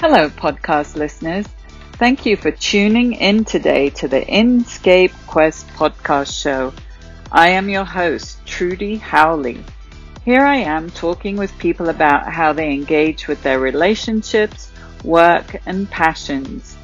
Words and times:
Hello, 0.00 0.28
podcast 0.28 0.96
listeners. 0.96 1.46
Thank 1.92 2.26
you 2.26 2.36
for 2.36 2.50
tuning 2.50 3.14
in 3.14 3.44
today 3.44 3.90
to 3.90 4.08
the 4.08 4.20
Inscape 4.20 5.12
Quest 5.26 5.68
podcast 5.68 6.38
show. 6.38 6.74
I 7.30 7.50
am 7.50 7.68
your 7.68 7.84
host, 7.84 8.44
Trudy 8.44 8.96
Howley. 8.96 9.64
Here 10.24 10.42
I 10.42 10.56
am 10.56 10.90
talking 10.90 11.36
with 11.36 11.56
people 11.58 11.88
about 11.88 12.30
how 12.30 12.52
they 12.52 12.72
engage 12.72 13.28
with 13.28 13.42
their 13.42 13.60
relationships, 13.60 14.70
work, 15.04 15.62
and 15.64 15.88
passions. 15.88 16.76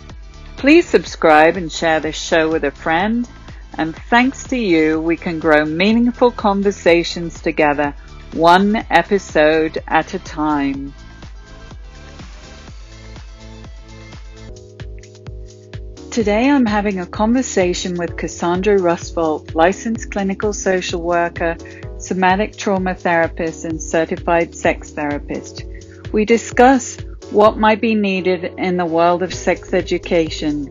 Please 0.56 0.86
subscribe 0.86 1.56
and 1.56 1.70
share 1.70 2.00
this 2.00 2.16
show 2.16 2.48
with 2.48 2.64
a 2.64 2.70
friend. 2.70 3.28
And 3.76 3.94
thanks 4.08 4.44
to 4.44 4.56
you, 4.56 5.00
we 5.00 5.16
can 5.16 5.40
grow 5.40 5.64
meaningful 5.64 6.30
conversations 6.30 7.42
together, 7.42 7.94
one 8.32 8.76
episode 8.88 9.82
at 9.88 10.14
a 10.14 10.20
time. 10.20 10.94
Today 16.10 16.50
I'm 16.50 16.66
having 16.66 16.98
a 16.98 17.06
conversation 17.06 17.96
with 17.96 18.16
Cassandra 18.16 18.78
Rusvolt, 18.78 19.54
licensed 19.54 20.10
clinical 20.10 20.52
social 20.52 21.00
worker, 21.00 21.56
somatic 21.98 22.56
trauma 22.56 22.96
therapist, 22.96 23.64
and 23.64 23.80
certified 23.80 24.54
sex 24.54 24.90
therapist. 24.90 25.64
We 26.12 26.24
discuss 26.24 27.00
what 27.30 27.58
might 27.58 27.80
be 27.80 27.94
needed 27.94 28.44
in 28.58 28.76
the 28.76 28.86
world 28.86 29.22
of 29.22 29.32
sex 29.32 29.72
education 29.72 30.68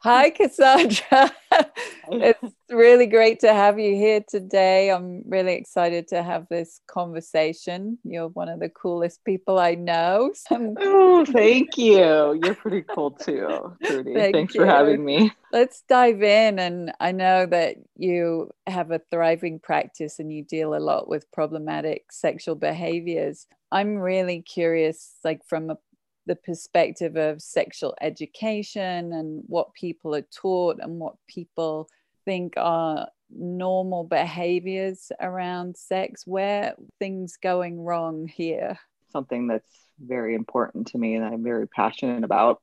Hi, 0.00 0.30
Cassandra. 0.30 1.30
it's 2.08 2.54
really 2.88 3.06
great 3.06 3.38
to 3.40 3.52
have 3.52 3.78
you 3.78 3.94
here 3.94 4.24
today. 4.26 4.90
I'm 4.90 5.22
really 5.26 5.52
excited 5.56 6.08
to 6.08 6.22
have 6.22 6.46
this 6.48 6.80
conversation. 6.86 7.98
You're 8.02 8.28
one 8.28 8.48
of 8.48 8.60
the 8.60 8.70
coolest 8.70 9.22
people 9.26 9.58
I 9.58 9.74
know. 9.74 10.32
oh, 10.50 11.26
thank 11.26 11.76
you. 11.76 12.40
You're 12.42 12.54
pretty 12.54 12.82
cool 12.82 13.10
too, 13.10 13.76
Trudy. 13.84 14.14
Thank 14.14 14.34
Thanks 14.34 14.54
you. 14.54 14.62
for 14.62 14.66
having 14.66 15.04
me. 15.04 15.30
Let's 15.52 15.82
dive 15.86 16.22
in. 16.22 16.58
And 16.58 16.92
I 16.98 17.12
know 17.12 17.44
that 17.44 17.76
you 17.96 18.52
have 18.66 18.90
a 18.90 19.02
thriving 19.10 19.60
practice 19.60 20.18
and 20.18 20.32
you 20.32 20.42
deal 20.42 20.74
a 20.74 20.80
lot 20.80 21.10
with 21.10 21.30
problematic 21.30 22.10
sexual 22.10 22.54
behaviors. 22.54 23.46
I'm 23.70 23.96
really 23.96 24.40
curious, 24.40 25.16
like 25.22 25.42
from 25.46 25.68
a 25.68 25.76
the 26.24 26.36
perspective 26.36 27.16
of 27.16 27.40
sexual 27.40 27.94
education 28.02 29.14
and 29.14 29.42
what 29.46 29.72
people 29.72 30.14
are 30.14 30.26
taught 30.30 30.78
and 30.78 31.00
what 31.00 31.14
people 31.26 31.88
think 32.28 32.52
are 32.58 33.08
normal 33.30 34.04
behaviors 34.04 35.10
around 35.18 35.78
sex 35.78 36.26
where 36.26 36.74
things 36.98 37.38
going 37.42 37.80
wrong 37.80 38.28
here? 38.28 38.78
Something 39.10 39.46
that's 39.46 39.88
very 39.98 40.34
important 40.34 40.88
to 40.88 40.98
me 40.98 41.16
and 41.16 41.24
i'm 41.24 41.42
very 41.42 41.66
passionate 41.66 42.22
about. 42.22 42.60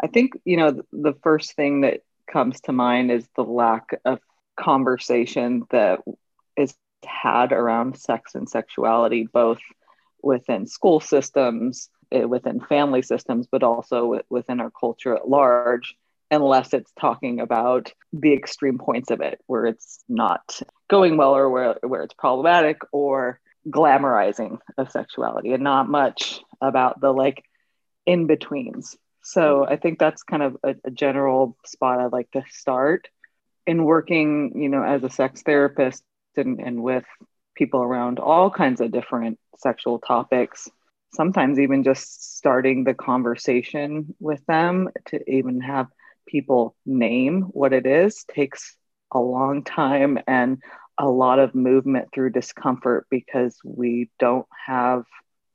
I 0.00 0.06
think 0.06 0.38
you 0.44 0.58
know 0.58 0.82
the 0.92 1.14
first 1.22 1.54
thing 1.54 1.80
that 1.80 2.02
comes 2.30 2.60
to 2.62 2.72
mind 2.72 3.10
is 3.10 3.26
the 3.36 3.42
lack 3.42 3.98
of 4.04 4.20
conversation 4.56 5.64
that 5.70 6.00
is 6.56 6.74
had 7.04 7.52
around 7.52 7.98
sex 7.98 8.34
and 8.34 8.48
sexuality 8.48 9.26
both 9.32 9.60
within 10.22 10.66
school 10.66 11.00
systems 11.00 11.88
Eh, 12.12 12.24
within 12.24 12.60
family 12.60 13.02
systems, 13.02 13.48
but 13.50 13.64
also 13.64 14.20
within 14.30 14.60
our 14.60 14.70
culture 14.70 15.16
at 15.16 15.28
large, 15.28 15.96
unless 16.30 16.74
it's 16.74 16.92
talking 16.98 17.40
about 17.40 17.92
the 18.12 18.32
extreme 18.32 18.78
points 18.78 19.10
of 19.10 19.20
it, 19.20 19.40
where 19.46 19.66
it's 19.66 20.02
not 20.08 20.60
going 20.88 21.16
well 21.16 21.36
or 21.36 21.48
where, 21.48 21.76
where 21.82 22.02
it's 22.02 22.14
problematic 22.14 22.78
or 22.92 23.40
glamorizing 23.68 24.58
of 24.78 24.90
sexuality 24.90 25.52
and 25.52 25.62
not 25.62 25.88
much 25.88 26.40
about 26.60 27.00
the 27.00 27.12
like 27.12 27.42
in 28.06 28.26
betweens. 28.26 28.96
So 29.22 29.66
I 29.66 29.76
think 29.76 29.98
that's 29.98 30.22
kind 30.22 30.42
of 30.42 30.56
a, 30.62 30.74
a 30.84 30.90
general 30.90 31.56
spot 31.64 32.00
I'd 32.00 32.12
like 32.12 32.30
to 32.32 32.44
start 32.50 33.08
in 33.66 33.84
working, 33.84 34.52
you 34.54 34.68
know, 34.68 34.84
as 34.84 35.02
a 35.02 35.10
sex 35.10 35.42
therapist 35.42 36.04
and, 36.36 36.60
and 36.60 36.82
with 36.82 37.04
people 37.56 37.82
around 37.82 38.20
all 38.20 38.50
kinds 38.50 38.80
of 38.80 38.92
different 38.92 39.38
sexual 39.56 39.98
topics 39.98 40.68
sometimes 41.16 41.58
even 41.58 41.82
just 41.82 42.36
starting 42.36 42.84
the 42.84 42.94
conversation 42.94 44.14
with 44.20 44.44
them 44.46 44.88
to 45.06 45.30
even 45.30 45.60
have 45.60 45.86
people 46.26 46.74
name 46.84 47.42
what 47.42 47.72
it 47.72 47.86
is 47.86 48.24
takes 48.24 48.76
a 49.12 49.18
long 49.20 49.62
time 49.64 50.18
and 50.26 50.62
a 50.98 51.08
lot 51.08 51.38
of 51.38 51.54
movement 51.54 52.08
through 52.12 52.30
discomfort 52.30 53.06
because 53.10 53.56
we 53.64 54.10
don't 54.18 54.46
have 54.66 55.04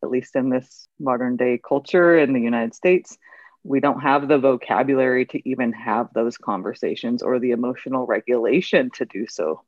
at 0.04 0.10
least 0.10 0.36
in 0.36 0.50
this 0.50 0.88
modern 1.00 1.38
day 1.38 1.60
culture 1.68 2.18
in 2.18 2.34
the 2.34 2.42
United 2.42 2.74
States 2.74 3.18
we 3.64 3.80
don't 3.80 4.02
have 4.02 4.28
the 4.28 4.40
vocabulary 4.40 5.26
to 5.28 5.50
even 5.50 5.72
have 5.74 6.08
those 6.14 6.38
conversations 6.38 7.22
or 7.22 7.40
the 7.40 7.52
emotional 7.52 8.08
regulation 8.08 8.90
to 8.96 9.06
do 9.06 9.28
so. 9.28 9.62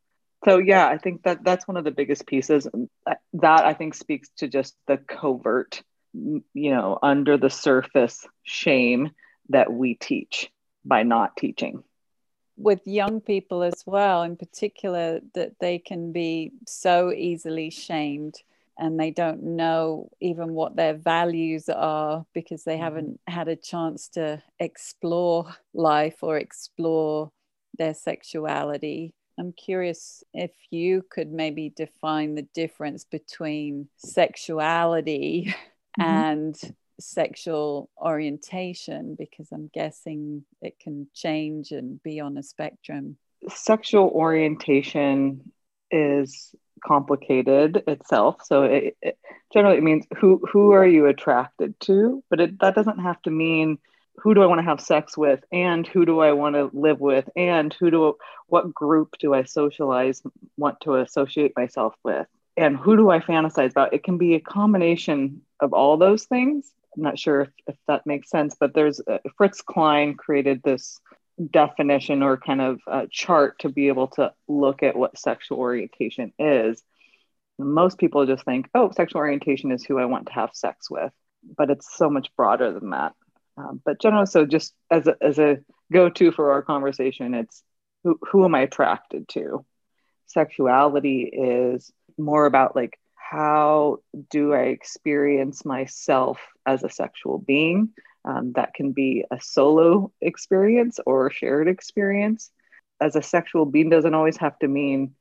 So 0.45 0.57
yeah 0.57 0.87
i 0.87 0.97
think 0.97 1.23
that 1.23 1.43
that's 1.43 1.67
one 1.67 1.77
of 1.77 1.83
the 1.83 1.91
biggest 1.91 2.25
pieces. 2.27 2.67
That 3.05 3.65
i 3.65 3.73
think 3.73 3.93
speaks 3.93 4.29
to 4.37 4.47
just 4.47 4.75
the 4.87 4.97
covert 4.97 5.81
you 6.13 6.43
know 6.53 6.99
under 7.01 7.37
the 7.37 7.49
surface 7.49 8.25
shame 8.43 9.11
that 9.49 9.71
we 9.71 9.95
teach 9.95 10.51
by 10.85 11.03
not 11.03 11.35
teaching 11.37 11.83
with 12.55 12.85
young 12.85 13.19
people 13.19 13.63
as 13.63 13.83
well 13.85 14.23
in 14.23 14.35
particular 14.35 15.19
that 15.33 15.53
they 15.59 15.79
can 15.79 16.11
be 16.11 16.51
so 16.67 17.11
easily 17.11 17.69
shamed 17.69 18.35
and 18.77 18.99
they 18.99 19.11
don't 19.11 19.43
know 19.43 20.09
even 20.19 20.53
what 20.53 20.75
their 20.75 20.93
values 20.93 21.69
are 21.69 22.25
because 22.33 22.63
they 22.63 22.73
mm-hmm. 22.73 22.83
haven't 22.83 23.19
had 23.27 23.47
a 23.47 23.55
chance 23.55 24.07
to 24.07 24.41
explore 24.59 25.55
life 25.73 26.17
or 26.21 26.37
explore 26.37 27.31
their 27.77 27.93
sexuality 27.93 29.13
I'm 29.39 29.51
curious 29.53 30.23
if 30.33 30.51
you 30.69 31.03
could 31.09 31.31
maybe 31.31 31.73
define 31.75 32.35
the 32.35 32.47
difference 32.53 33.03
between 33.03 33.87
sexuality 33.97 35.55
mm-hmm. 35.99 36.01
and 36.01 36.75
sexual 36.99 37.89
orientation, 37.97 39.15
because 39.17 39.51
I'm 39.51 39.69
guessing 39.73 40.43
it 40.61 40.79
can 40.79 41.07
change 41.13 41.71
and 41.71 42.01
be 42.03 42.19
on 42.19 42.37
a 42.37 42.43
spectrum. 42.43 43.17
Sexual 43.49 44.09
orientation 44.09 45.51
is 45.91 46.55
complicated 46.85 47.83
itself. 47.87 48.37
So 48.43 48.63
it, 48.63 48.97
it 49.01 49.17
generally 49.51 49.77
it 49.77 49.83
means 49.83 50.05
who 50.17 50.41
who 50.51 50.71
are 50.71 50.85
you 50.85 51.07
attracted 51.07 51.79
to, 51.81 52.23
but 52.29 52.39
it, 52.39 52.59
that 52.59 52.75
doesn't 52.75 52.99
have 52.99 53.21
to 53.23 53.31
mean 53.31 53.77
who 54.17 54.33
do 54.33 54.43
I 54.43 54.45
want 54.45 54.59
to 54.59 54.65
have 54.65 54.79
sex 54.79 55.17
with 55.17 55.43
and 55.51 55.87
who 55.87 56.05
do 56.05 56.19
I 56.19 56.33
want 56.33 56.55
to 56.55 56.69
live 56.73 56.99
with 56.99 57.27
and 57.35 57.73
who 57.79 57.89
do 57.89 58.17
what 58.47 58.73
group 58.73 59.15
do 59.19 59.33
I 59.33 59.43
socialize 59.43 60.21
want 60.57 60.81
to 60.81 60.95
associate 60.95 61.53
myself 61.55 61.95
with 62.03 62.27
and 62.55 62.77
who 62.77 62.95
do 62.95 63.09
I 63.09 63.19
fantasize 63.19 63.71
about 63.71 63.93
it 63.93 64.03
can 64.03 64.17
be 64.17 64.35
a 64.35 64.39
combination 64.39 65.41
of 65.59 65.73
all 65.73 65.97
those 65.97 66.25
things 66.25 66.71
I'm 66.95 67.03
not 67.03 67.19
sure 67.19 67.41
if, 67.41 67.49
if 67.67 67.75
that 67.87 68.05
makes 68.05 68.29
sense 68.29 68.55
but 68.59 68.73
there's 68.73 68.99
uh, 68.99 69.19
Fritz 69.37 69.61
Klein 69.61 70.15
created 70.15 70.61
this 70.63 70.99
definition 71.51 72.21
or 72.21 72.37
kind 72.37 72.61
of 72.61 72.79
uh, 72.87 73.05
chart 73.11 73.59
to 73.59 73.69
be 73.69 73.87
able 73.87 74.07
to 74.07 74.31
look 74.47 74.83
at 74.83 74.95
what 74.95 75.17
sexual 75.17 75.57
orientation 75.57 76.31
is 76.37 76.81
most 77.59 77.97
people 77.97 78.25
just 78.25 78.45
think 78.45 78.69
oh 78.75 78.91
sexual 78.91 79.19
orientation 79.19 79.71
is 79.71 79.83
who 79.83 79.99
I 79.99 80.05
want 80.05 80.27
to 80.27 80.33
have 80.33 80.51
sex 80.53 80.89
with 80.89 81.11
but 81.57 81.69
it's 81.69 81.95
so 81.95 82.09
much 82.09 82.29
broader 82.35 82.71
than 82.71 82.91
that 82.91 83.13
um, 83.57 83.81
but 83.85 84.01
generally, 84.01 84.25
so 84.25 84.45
just 84.45 84.73
as 84.89 85.07
a, 85.07 85.15
as 85.21 85.39
a 85.39 85.57
go 85.91 86.09
to 86.09 86.31
for 86.31 86.51
our 86.51 86.61
conversation, 86.61 87.33
it's 87.33 87.63
who, 88.03 88.19
who 88.31 88.45
am 88.45 88.55
I 88.55 88.61
attracted 88.61 89.27
to? 89.29 89.65
Sexuality 90.27 91.23
is 91.23 91.91
more 92.17 92.45
about 92.45 92.75
like, 92.75 92.97
how 93.33 93.97
do 94.29 94.53
I 94.53 94.65
experience 94.65 95.65
myself 95.65 96.39
as 96.67 96.83
a 96.83 96.89
sexual 96.89 97.39
being? 97.39 97.89
Um, 98.23 98.53
that 98.53 98.75
can 98.75 98.91
be 98.91 99.25
a 99.31 99.39
solo 99.41 100.11
experience 100.21 100.99
or 101.03 101.27
a 101.27 101.33
shared 101.33 101.67
experience. 101.67 102.51
As 103.01 103.15
a 103.15 103.23
sexual 103.23 103.65
being 103.65 103.89
doesn't 103.89 104.13
always 104.13 104.37
have 104.37 104.59
to 104.59 104.67
mean 104.67 105.15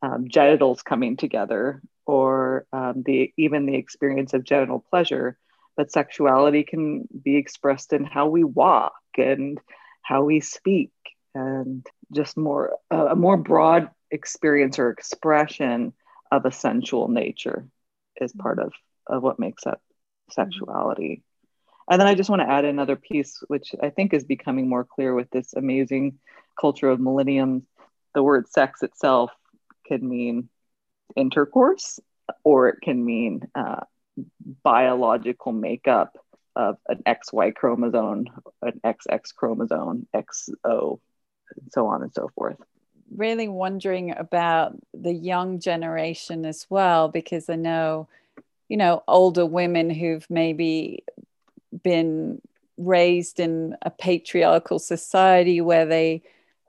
um, 0.00 0.28
genitals 0.28 0.82
coming 0.82 1.16
together 1.16 1.82
or 2.06 2.66
um, 2.72 3.02
the 3.04 3.32
even 3.36 3.66
the 3.66 3.74
experience 3.74 4.32
of 4.32 4.44
genital 4.44 4.84
pleasure 4.90 5.36
but 5.76 5.92
sexuality 5.92 6.62
can 6.62 7.06
be 7.22 7.36
expressed 7.36 7.92
in 7.92 8.04
how 8.04 8.28
we 8.28 8.44
walk 8.44 8.94
and 9.18 9.58
how 10.02 10.22
we 10.22 10.40
speak 10.40 10.92
and 11.34 11.84
just 12.12 12.36
more 12.36 12.76
a 12.90 13.16
more 13.16 13.36
broad 13.36 13.90
experience 14.10 14.78
or 14.78 14.90
expression 14.90 15.92
of 16.30 16.44
a 16.44 16.52
sensual 16.52 17.08
nature 17.08 17.66
is 18.20 18.32
part 18.32 18.58
of, 18.58 18.72
of 19.06 19.22
what 19.22 19.38
makes 19.38 19.66
up 19.66 19.80
sexuality. 20.30 21.22
And 21.88 22.00
then 22.00 22.08
i 22.08 22.16
just 22.16 22.28
want 22.28 22.42
to 22.42 22.50
add 22.50 22.64
another 22.64 22.96
piece 22.96 23.44
which 23.46 23.72
i 23.80 23.90
think 23.90 24.12
is 24.12 24.24
becoming 24.24 24.68
more 24.68 24.82
clear 24.82 25.14
with 25.14 25.30
this 25.30 25.54
amazing 25.54 26.18
culture 26.60 26.90
of 26.90 26.98
millennium 26.98 27.64
the 28.12 28.24
word 28.24 28.48
sex 28.48 28.82
itself 28.82 29.30
could 29.86 30.02
mean 30.02 30.48
intercourse 31.14 32.00
or 32.42 32.68
it 32.70 32.80
can 32.82 33.04
mean 33.04 33.46
uh, 33.54 33.84
biological 34.62 35.52
makeup 35.52 36.16
of 36.54 36.78
an 36.88 37.02
XY 37.06 37.54
chromosome, 37.54 38.26
an 38.62 38.80
XX 38.82 39.34
chromosome, 39.34 40.08
XO, 40.14 41.00
and 41.54 41.72
so 41.72 41.86
on 41.86 42.02
and 42.02 42.12
so 42.14 42.30
forth. 42.34 42.56
Really 43.14 43.48
wondering 43.48 44.16
about 44.16 44.76
the 44.92 45.12
young 45.12 45.60
generation 45.60 46.44
as 46.44 46.66
well, 46.68 47.08
because 47.08 47.48
I 47.48 47.56
know, 47.56 48.08
you 48.68 48.76
know, 48.76 49.02
older 49.06 49.46
women 49.46 49.90
who've 49.90 50.26
maybe 50.28 51.04
been 51.82 52.40
raised 52.76 53.40
in 53.40 53.76
a 53.82 53.90
patriarchal 53.90 54.78
society 54.78 55.60
where 55.60 55.86
they 55.86 56.22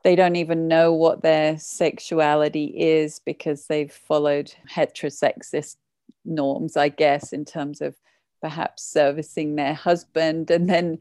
they 0.04 0.16
don't 0.16 0.38
even 0.38 0.68
know 0.68 0.94
what 0.94 1.22
their 1.22 1.58
sexuality 1.58 2.66
is 2.66 3.20
because 3.26 3.66
they've 3.66 3.92
followed 3.92 4.54
heterosexist 4.72 5.76
norms, 6.24 6.78
I 6.78 6.90
guess, 6.90 7.34
in 7.34 7.44
terms 7.44 7.82
of 7.82 7.96
perhaps 8.42 8.84
servicing 8.84 9.56
their 9.56 9.74
husband. 9.74 10.52
And 10.52 10.70
then, 10.70 11.00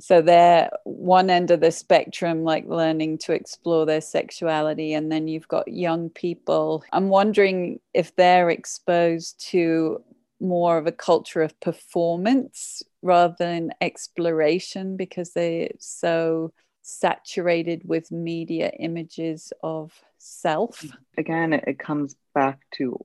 so 0.00 0.22
they're 0.22 0.70
one 0.84 1.30
end 1.30 1.50
of 1.50 1.60
the 1.60 1.70
spectrum, 1.70 2.42
like 2.42 2.66
learning 2.66 3.18
to 3.18 3.32
explore 3.32 3.86
their 3.86 4.00
sexuality. 4.00 4.94
And 4.94 5.12
then 5.12 5.28
you've 5.28 5.48
got 5.48 5.68
young 5.68 6.10
people. 6.10 6.82
I'm 6.92 7.08
wondering 7.08 7.80
if 7.94 8.16
they're 8.16 8.50
exposed 8.50 9.40
to 9.50 10.02
more 10.40 10.78
of 10.78 10.86
a 10.86 10.92
culture 10.92 11.42
of 11.42 11.58
performance 11.60 12.82
rather 13.02 13.34
than 13.38 13.72
exploration 13.80 14.96
because 14.96 15.32
they're 15.32 15.68
so 15.78 16.52
saturated 16.82 17.82
with 17.84 18.10
media 18.10 18.70
images 18.78 19.52
of 19.62 19.92
self 20.18 20.84
again 21.18 21.52
it 21.52 21.78
comes 21.78 22.16
back 22.34 22.58
to 22.72 22.98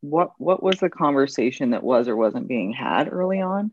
what 0.00 0.32
what 0.38 0.62
was 0.62 0.78
the 0.80 0.90
conversation 0.90 1.70
that 1.70 1.82
was 1.82 2.08
or 2.08 2.16
wasn't 2.16 2.46
being 2.46 2.72
had 2.72 3.10
early 3.10 3.40
on 3.40 3.72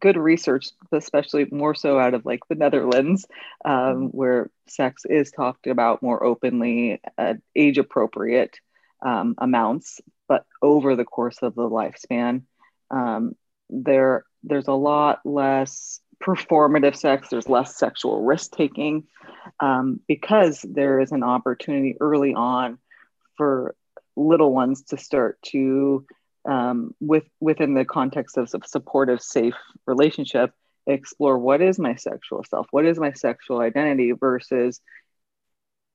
good 0.00 0.16
research 0.16 0.68
especially 0.92 1.46
more 1.50 1.74
so 1.74 1.98
out 1.98 2.14
of 2.14 2.24
like 2.24 2.40
the 2.48 2.54
netherlands 2.54 3.26
um, 3.64 3.72
mm-hmm. 3.72 4.06
where 4.06 4.50
sex 4.68 5.04
is 5.04 5.30
talked 5.30 5.66
about 5.66 6.02
more 6.02 6.22
openly 6.22 7.00
at 7.18 7.38
age 7.56 7.78
appropriate 7.78 8.58
um, 9.04 9.34
amounts 9.38 10.00
but 10.28 10.44
over 10.62 10.96
the 10.96 11.04
course 11.04 11.38
of 11.42 11.54
the 11.54 11.62
lifespan 11.62 12.42
um, 12.90 13.34
there 13.68 14.24
there's 14.42 14.68
a 14.68 14.72
lot 14.72 15.20
less 15.24 16.00
performative 16.22 16.96
sex, 16.96 17.28
there's 17.28 17.48
less 17.48 17.76
sexual 17.76 18.22
risk 18.22 18.52
taking 18.52 19.04
um, 19.58 20.00
because 20.06 20.64
there 20.68 21.00
is 21.00 21.12
an 21.12 21.22
opportunity 21.22 21.96
early 21.98 22.34
on 22.34 22.78
for 23.36 23.74
little 24.16 24.52
ones 24.52 24.82
to 24.82 24.98
start 24.98 25.40
to, 25.42 26.04
um, 26.48 26.94
with 27.00 27.24
within 27.40 27.74
the 27.74 27.84
context 27.84 28.36
of 28.36 28.48
supportive, 28.66 29.20
safe 29.20 29.54
relationship, 29.86 30.52
explore 30.86 31.38
what 31.38 31.60
is 31.60 31.78
my 31.78 31.94
sexual 31.94 32.44
self, 32.44 32.66
what 32.70 32.86
is 32.86 32.98
my 32.98 33.12
sexual 33.12 33.60
identity 33.60 34.12
versus 34.12 34.80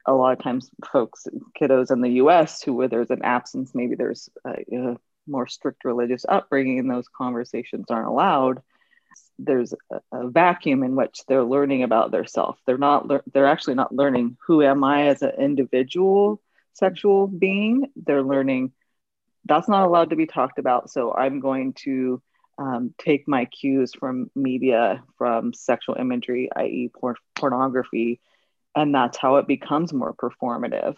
a 0.07 0.13
lot 0.13 0.37
of 0.37 0.43
times 0.43 0.69
folks 0.91 1.27
kiddos 1.59 1.91
in 1.91 2.01
the 2.01 2.11
us 2.11 2.61
who 2.61 2.73
where 2.73 2.87
there's 2.87 3.09
an 3.09 3.23
absence 3.23 3.73
maybe 3.73 3.95
there's 3.95 4.29
a, 4.45 4.51
a 4.71 4.97
more 5.25 5.47
strict 5.47 5.83
religious 5.83 6.25
upbringing 6.29 6.77
and 6.77 6.91
those 6.91 7.07
conversations 7.07 7.85
aren't 7.89 8.07
allowed 8.07 8.61
there's 9.39 9.73
a, 9.91 9.99
a, 10.11 10.29
vacuum 10.29 10.83
in 10.83 10.95
which 10.95 11.21
they're 11.27 11.43
learning 11.43 11.83
about 11.83 12.11
their 12.11 12.25
self. 12.25 12.57
They're 12.65 12.77
not 12.77 13.07
le- 13.07 13.23
they're 13.33 13.47
actually 13.47 13.75
not 13.75 13.93
learning 13.93 14.37
who 14.45 14.63
am 14.63 14.83
i 14.83 15.07
as 15.07 15.21
an 15.21 15.31
individual 15.37 16.41
sexual 16.73 17.27
being. 17.27 17.91
They're 17.95 18.23
learning 18.23 18.71
that's 19.45 19.67
not 19.67 19.85
allowed 19.85 20.09
to 20.09 20.15
be 20.15 20.25
talked 20.25 20.59
about 20.59 20.89
so 20.89 21.13
i'm 21.13 21.39
going 21.39 21.73
to 21.73 22.21
um, 22.57 22.93
take 22.97 23.27
my 23.27 23.45
cues 23.45 23.91
from 23.99 24.31
media 24.33 25.03
from 25.17 25.53
sexual 25.53 25.95
imagery 25.95 26.49
i.e 26.55 26.89
por- 26.99 27.17
pornography 27.35 28.19
and 28.75 28.93
that's 28.93 29.17
how 29.17 29.37
it 29.37 29.47
becomes 29.47 29.93
more 29.93 30.13
performative 30.13 30.95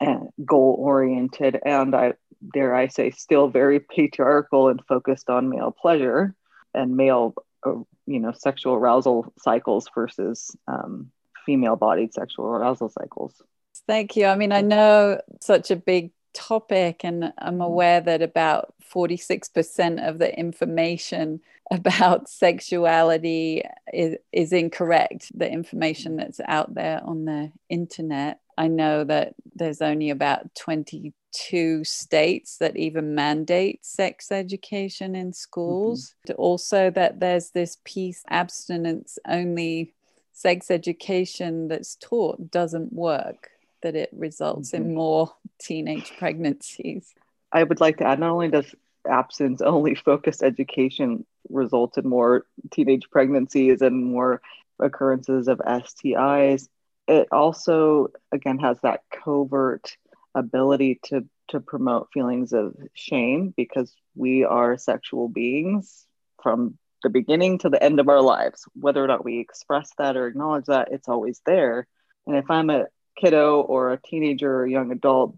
and 0.00 0.28
goal 0.44 0.76
oriented 0.78 1.58
and 1.64 1.94
i 1.94 2.12
dare 2.52 2.74
i 2.74 2.88
say 2.88 3.10
still 3.10 3.48
very 3.48 3.78
patriarchal 3.78 4.68
and 4.68 4.84
focused 4.86 5.30
on 5.30 5.48
male 5.48 5.70
pleasure 5.70 6.34
and 6.76 6.96
male, 6.96 7.34
uh, 7.64 7.72
you 8.06 8.20
know, 8.20 8.32
sexual 8.32 8.74
arousal 8.74 9.32
cycles 9.38 9.88
versus 9.94 10.54
um, 10.68 11.10
female 11.44 11.74
bodied 11.74 12.14
sexual 12.14 12.46
arousal 12.46 12.88
cycles. 12.88 13.42
Thank 13.88 14.16
you. 14.16 14.26
I 14.26 14.36
mean, 14.36 14.52
I 14.52 14.60
know 14.60 15.20
such 15.40 15.70
a 15.70 15.76
big 15.76 16.12
topic, 16.36 17.02
and 17.02 17.32
I'm 17.38 17.60
aware 17.60 18.00
that 18.02 18.20
about 18.20 18.74
46% 18.92 20.06
of 20.06 20.18
the 20.18 20.38
information 20.38 21.40
about 21.70 22.28
sexuality 22.28 23.62
is, 23.92 24.16
is 24.32 24.52
incorrect, 24.52 25.32
the 25.36 25.50
information 25.50 26.16
that's 26.16 26.40
out 26.46 26.74
there 26.74 27.00
on 27.02 27.24
the 27.24 27.50
internet. 27.68 28.40
I 28.58 28.68
know 28.68 29.02
that 29.04 29.34
there's 29.54 29.82
only 29.82 30.10
about 30.10 30.54
22 30.54 31.84
states 31.84 32.58
that 32.58 32.76
even 32.76 33.14
mandate 33.14 33.84
sex 33.84 34.30
education 34.30 35.16
in 35.16 35.32
schools. 35.32 36.14
Mm-hmm. 36.28 36.40
Also, 36.40 36.90
that 36.90 37.20
there's 37.20 37.50
this 37.50 37.78
piece 37.84 38.22
abstinence 38.28 39.18
only 39.26 39.94
sex 40.32 40.70
education 40.70 41.68
that's 41.68 41.96
taught 41.96 42.50
doesn't 42.50 42.92
work, 42.92 43.50
that 43.82 43.94
it 43.94 44.10
results 44.12 44.72
mm-hmm. 44.72 44.84
in 44.84 44.94
more 44.94 45.32
teenage 45.60 46.12
pregnancies. 46.18 47.14
I 47.52 47.62
would 47.62 47.80
like 47.80 47.98
to 47.98 48.04
add 48.06 48.20
not 48.20 48.30
only 48.30 48.48
does 48.48 48.74
abstinence 49.08 49.60
only 49.62 49.94
focused 49.94 50.42
education 50.42 51.24
result 51.48 51.96
in 51.96 52.08
more 52.08 52.44
teenage 52.72 53.08
pregnancies 53.10 53.82
and 53.82 54.04
more 54.04 54.42
occurrences 54.80 55.48
of 55.48 55.58
STIs, 55.58 56.68
it 57.08 57.28
also, 57.30 58.08
again, 58.32 58.58
has 58.58 58.78
that 58.82 59.02
covert 59.10 59.96
ability 60.34 61.00
to 61.04 61.24
to 61.48 61.60
promote 61.60 62.08
feelings 62.12 62.52
of 62.52 62.74
shame 62.94 63.54
because 63.56 63.94
we 64.14 64.44
are 64.44 64.76
sexual 64.76 65.28
beings 65.28 66.06
from 66.42 66.76
the 67.02 67.08
beginning 67.08 67.58
to 67.58 67.68
the 67.68 67.82
end 67.82 68.00
of 68.00 68.08
our 68.08 68.20
lives 68.20 68.64
whether 68.74 69.02
or 69.02 69.06
not 69.06 69.24
we 69.24 69.38
express 69.38 69.90
that 69.96 70.16
or 70.16 70.26
acknowledge 70.26 70.66
that 70.66 70.88
it's 70.90 71.08
always 71.08 71.40
there 71.46 71.86
and 72.26 72.36
if 72.36 72.50
i'm 72.50 72.68
a 72.68 72.86
kiddo 73.16 73.60
or 73.60 73.92
a 73.92 74.00
teenager 74.00 74.52
or 74.52 74.64
a 74.64 74.70
young 74.70 74.92
adult 74.92 75.36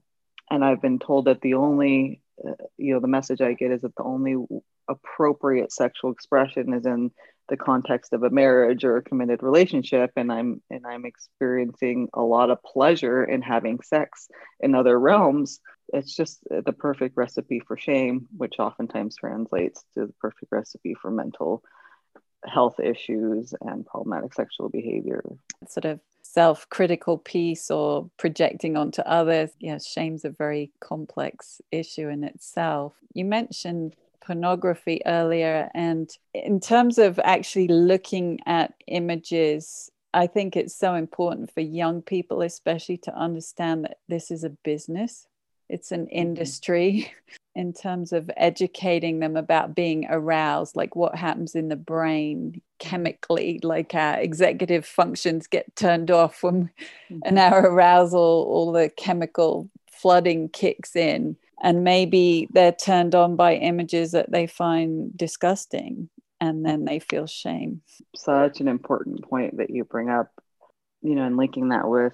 and 0.51 0.65
i've 0.65 0.83
been 0.83 0.99
told 0.99 1.27
that 1.27 1.41
the 1.41 1.55
only 1.55 2.21
uh, 2.47 2.53
you 2.77 2.93
know 2.95 3.01
the 3.01 3.09
message 3.09 3.41
i 3.41 3.53
get 3.53 3.71
is 3.71 3.83
that 3.83 3.95
the 3.97 4.03
only 4.03 4.37
appropriate 4.89 5.73
sexual 5.73 6.11
expression 6.11 6.73
is 6.73 6.87
in 6.87 7.11
the 7.49 7.57
context 7.57 8.13
of 8.13 8.23
a 8.23 8.31
marriage 8.31 8.85
or 8.85 8.97
a 8.97 9.03
committed 9.03 9.43
relationship 9.43 10.11
and 10.17 10.31
i'm 10.31 10.63
and 10.71 10.87
i'm 10.87 11.05
experiencing 11.05 12.09
a 12.15 12.23
lot 12.23 12.51
of 12.51 12.63
pleasure 12.63 13.25
in 13.25 13.43
having 13.43 13.81
sex 13.83 14.29
in 14.61 14.75
other 14.75 14.99
realms. 14.99 15.61
It's 15.95 16.15
just 16.15 16.41
the 16.51 16.75
perfect 16.75 17.17
recipe 17.17 17.61
for 17.67 17.79
shame 17.79 18.29
which 18.37 18.59
oftentimes 18.59 19.17
translates 19.17 19.83
to 19.95 20.07
the 20.07 20.13
perfect 20.21 20.53
recipe 20.53 20.95
for 21.01 21.11
mental 21.11 21.63
health 22.47 22.79
issues 22.81 23.55
and 23.63 23.87
problematic 23.87 24.35
sexual 24.35 24.69
behavior. 24.69 25.23
Sort 25.69 25.85
of 25.85 26.01
self-critical 26.23 27.19
piece 27.19 27.71
or 27.71 28.09
projecting 28.19 28.77
onto 28.77 29.03
others. 29.03 29.51
Yes 29.61 29.87
shame's 29.87 30.25
a 30.25 30.31
very 30.31 30.71
complex 30.81 31.61
issue 31.73 32.09
in 32.09 32.23
itself. 32.23 32.95
You 33.15 33.25
mentioned 33.25 33.97
pornography 34.29 35.01
earlier. 35.07 35.71
And 35.75 36.11
in 36.35 36.61
terms 36.61 36.99
of 36.99 37.19
actually 37.25 37.69
looking 37.69 38.41
at 38.45 38.75
images, 38.87 39.91
I 40.13 40.27
think 40.27 40.55
it's 40.55 40.75
so 40.75 40.95
important 40.95 41.51
for 41.51 41.61
young 41.61 42.03
people, 42.03 42.43
especially, 42.43 42.99
to 42.99 43.17
understand 43.17 43.85
that 43.85 43.99
this 44.09 44.31
is 44.31 44.45
a 44.45 44.51
business, 44.51 45.27
it's 45.69 45.93
an 45.93 46.07
mm-hmm. 46.07 46.17
industry. 46.17 47.13
in 47.55 47.73
terms 47.73 48.13
of 48.13 48.31
educating 48.37 49.19
them 49.19 49.37
about 49.37 49.75
being 49.75 50.07
aroused, 50.09 50.77
like 50.77 50.95
what 50.95 51.17
happens 51.17 51.57
in 51.57 51.69
the 51.69 51.75
brain 51.75 52.61
chemically, 52.79 53.59
like 53.65 53.97
our 53.97 54.17
executive 54.21 54.87
functions 54.87 55.49
get 55.49 55.75
turned 55.75 56.09
off 56.09 56.45
when 56.45 56.63
mm-hmm. 57.11 57.19
and 57.25 57.37
our 57.37 57.67
arousal, 57.67 58.21
all 58.21 58.71
the 58.71 58.89
chemical 58.91 59.69
flooding 59.91 60.49
kicks 60.49 60.95
in 60.95 61.37
and 61.61 61.83
maybe 61.83 62.49
they're 62.53 62.73
turned 62.73 63.15
on 63.15 63.37
by 63.37 63.55
images 63.55 64.13
that 64.13 64.31
they 64.31 64.47
find 64.47 65.17
disgusting 65.17 66.09
and 66.41 66.65
then 66.65 66.85
they 66.85 67.01
feel 67.01 67.27
shame 67.27 67.81
such 68.15 68.61
an 68.61 68.69
important 68.69 69.23
point 69.29 69.57
that 69.57 69.71
you 69.71 69.85
bring 69.85 70.09
up 70.09 70.31
you 71.03 71.15
know 71.15 71.25
and 71.25 71.37
linking 71.37 71.71
that 71.71 71.89
with 71.89 72.13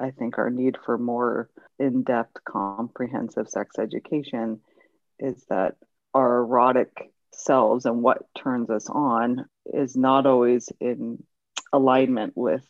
i 0.00 0.10
think 0.10 0.38
our 0.38 0.50
need 0.50 0.76
for 0.84 0.98
more 0.98 1.48
in-depth 1.82 2.44
comprehensive 2.44 3.48
sex 3.48 3.78
education 3.78 4.60
is 5.18 5.44
that 5.48 5.74
our 6.14 6.38
erotic 6.38 7.10
selves 7.34 7.86
and 7.86 8.02
what 8.02 8.26
turns 8.34 8.70
us 8.70 8.88
on 8.88 9.46
is 9.66 9.96
not 9.96 10.26
always 10.26 10.70
in 10.80 11.22
alignment 11.72 12.34
with 12.36 12.64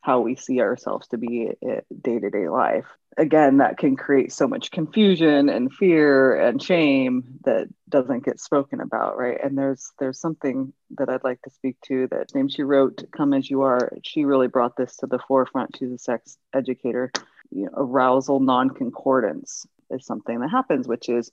how 0.00 0.20
we 0.20 0.34
see 0.34 0.60
ourselves 0.60 1.08
to 1.08 1.18
be 1.18 1.50
day 2.00 2.18
to 2.18 2.30
day 2.30 2.48
life. 2.48 2.86
Again, 3.18 3.58
that 3.58 3.76
can 3.76 3.96
create 3.96 4.32
so 4.32 4.48
much 4.48 4.70
confusion 4.70 5.50
and 5.50 5.70
fear 5.70 6.34
and 6.34 6.62
shame 6.62 7.38
that 7.44 7.68
doesn't 7.88 8.24
get 8.24 8.40
spoken 8.40 8.80
about, 8.80 9.18
right? 9.18 9.38
And 9.42 9.58
there's 9.58 9.92
there's 9.98 10.18
something 10.18 10.72
that 10.96 11.10
I'd 11.10 11.24
like 11.24 11.42
to 11.42 11.50
speak 11.50 11.76
to 11.86 12.08
that 12.12 12.34
name 12.34 12.48
she 12.48 12.62
wrote, 12.62 13.04
"Come 13.14 13.34
as 13.34 13.50
You 13.50 13.62
Are." 13.62 13.92
She 14.02 14.24
really 14.24 14.48
brought 14.48 14.76
this 14.76 14.96
to 14.98 15.06
the 15.06 15.18
forefront. 15.18 15.76
She's 15.76 15.92
a 15.92 15.98
sex 15.98 16.38
educator. 16.54 17.12
You 17.50 17.64
know, 17.64 17.72
arousal 17.74 18.40
non-concordance 18.40 19.66
is 19.90 20.06
something 20.06 20.40
that 20.40 20.50
happens, 20.50 20.86
which 20.86 21.08
is 21.08 21.30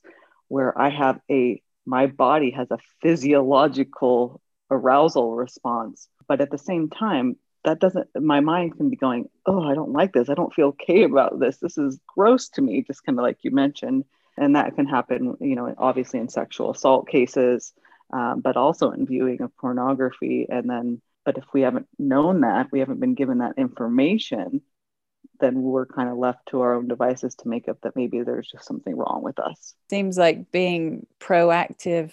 where 0.47 0.77
I 0.79 0.89
have 0.89 1.19
a 1.29 1.61
my 1.85 2.07
body 2.07 2.51
has 2.51 2.69
a 2.69 2.79
physiological 3.01 4.41
arousal 4.69 5.35
response, 5.35 6.09
but 6.27 6.41
at 6.41 6.51
the 6.51 6.57
same 6.57 6.89
time, 6.89 7.37
that 7.63 7.79
doesn't 7.79 8.07
my 8.15 8.39
mind 8.39 8.77
can 8.77 8.89
be 8.89 8.95
going 8.95 9.29
oh 9.45 9.61
i 9.63 9.73
don't 9.73 9.91
like 9.91 10.13
this. 10.13 10.29
I 10.29 10.35
don't 10.35 10.53
feel 10.53 10.67
okay 10.67 11.03
about 11.03 11.39
this. 11.39 11.57
This 11.57 11.77
is 11.77 11.99
gross 12.07 12.49
to 12.49 12.61
me 12.61 12.83
just 12.83 13.03
kind 13.03 13.19
of 13.19 13.23
like 13.23 13.39
you 13.41 13.51
mentioned. 13.51 14.05
And 14.37 14.55
that 14.55 14.75
can 14.75 14.85
happen 14.85 15.35
you 15.41 15.55
know 15.55 15.73
obviously 15.77 16.19
in 16.19 16.29
sexual 16.29 16.71
assault 16.71 17.07
cases 17.07 17.73
um, 18.13 18.39
but 18.39 18.55
also 18.55 18.91
in 18.91 19.05
viewing 19.05 19.41
of 19.41 19.55
pornography. 19.57 20.47
And 20.49 20.69
then 20.69 21.01
but 21.25 21.37
if 21.37 21.43
we 21.53 21.61
haven't 21.61 21.87
known 21.99 22.41
that 22.41 22.71
we 22.71 22.79
haven't 22.79 23.01
been 23.01 23.15
given 23.15 23.39
that 23.39 23.57
information 23.57 24.61
then 25.39 25.61
we're 25.61 25.85
kind 25.85 26.09
of 26.09 26.17
left 26.17 26.47
to 26.49 26.61
our 26.61 26.73
own 26.73 26.87
devices 26.87 27.35
to 27.35 27.47
make 27.47 27.67
up 27.67 27.79
that 27.81 27.95
maybe 27.95 28.21
there's 28.21 28.49
just 28.49 28.65
something 28.65 28.95
wrong 28.95 29.21
with 29.23 29.39
us. 29.39 29.75
Seems 29.89 30.17
like 30.17 30.51
being 30.51 31.05
proactive 31.19 32.11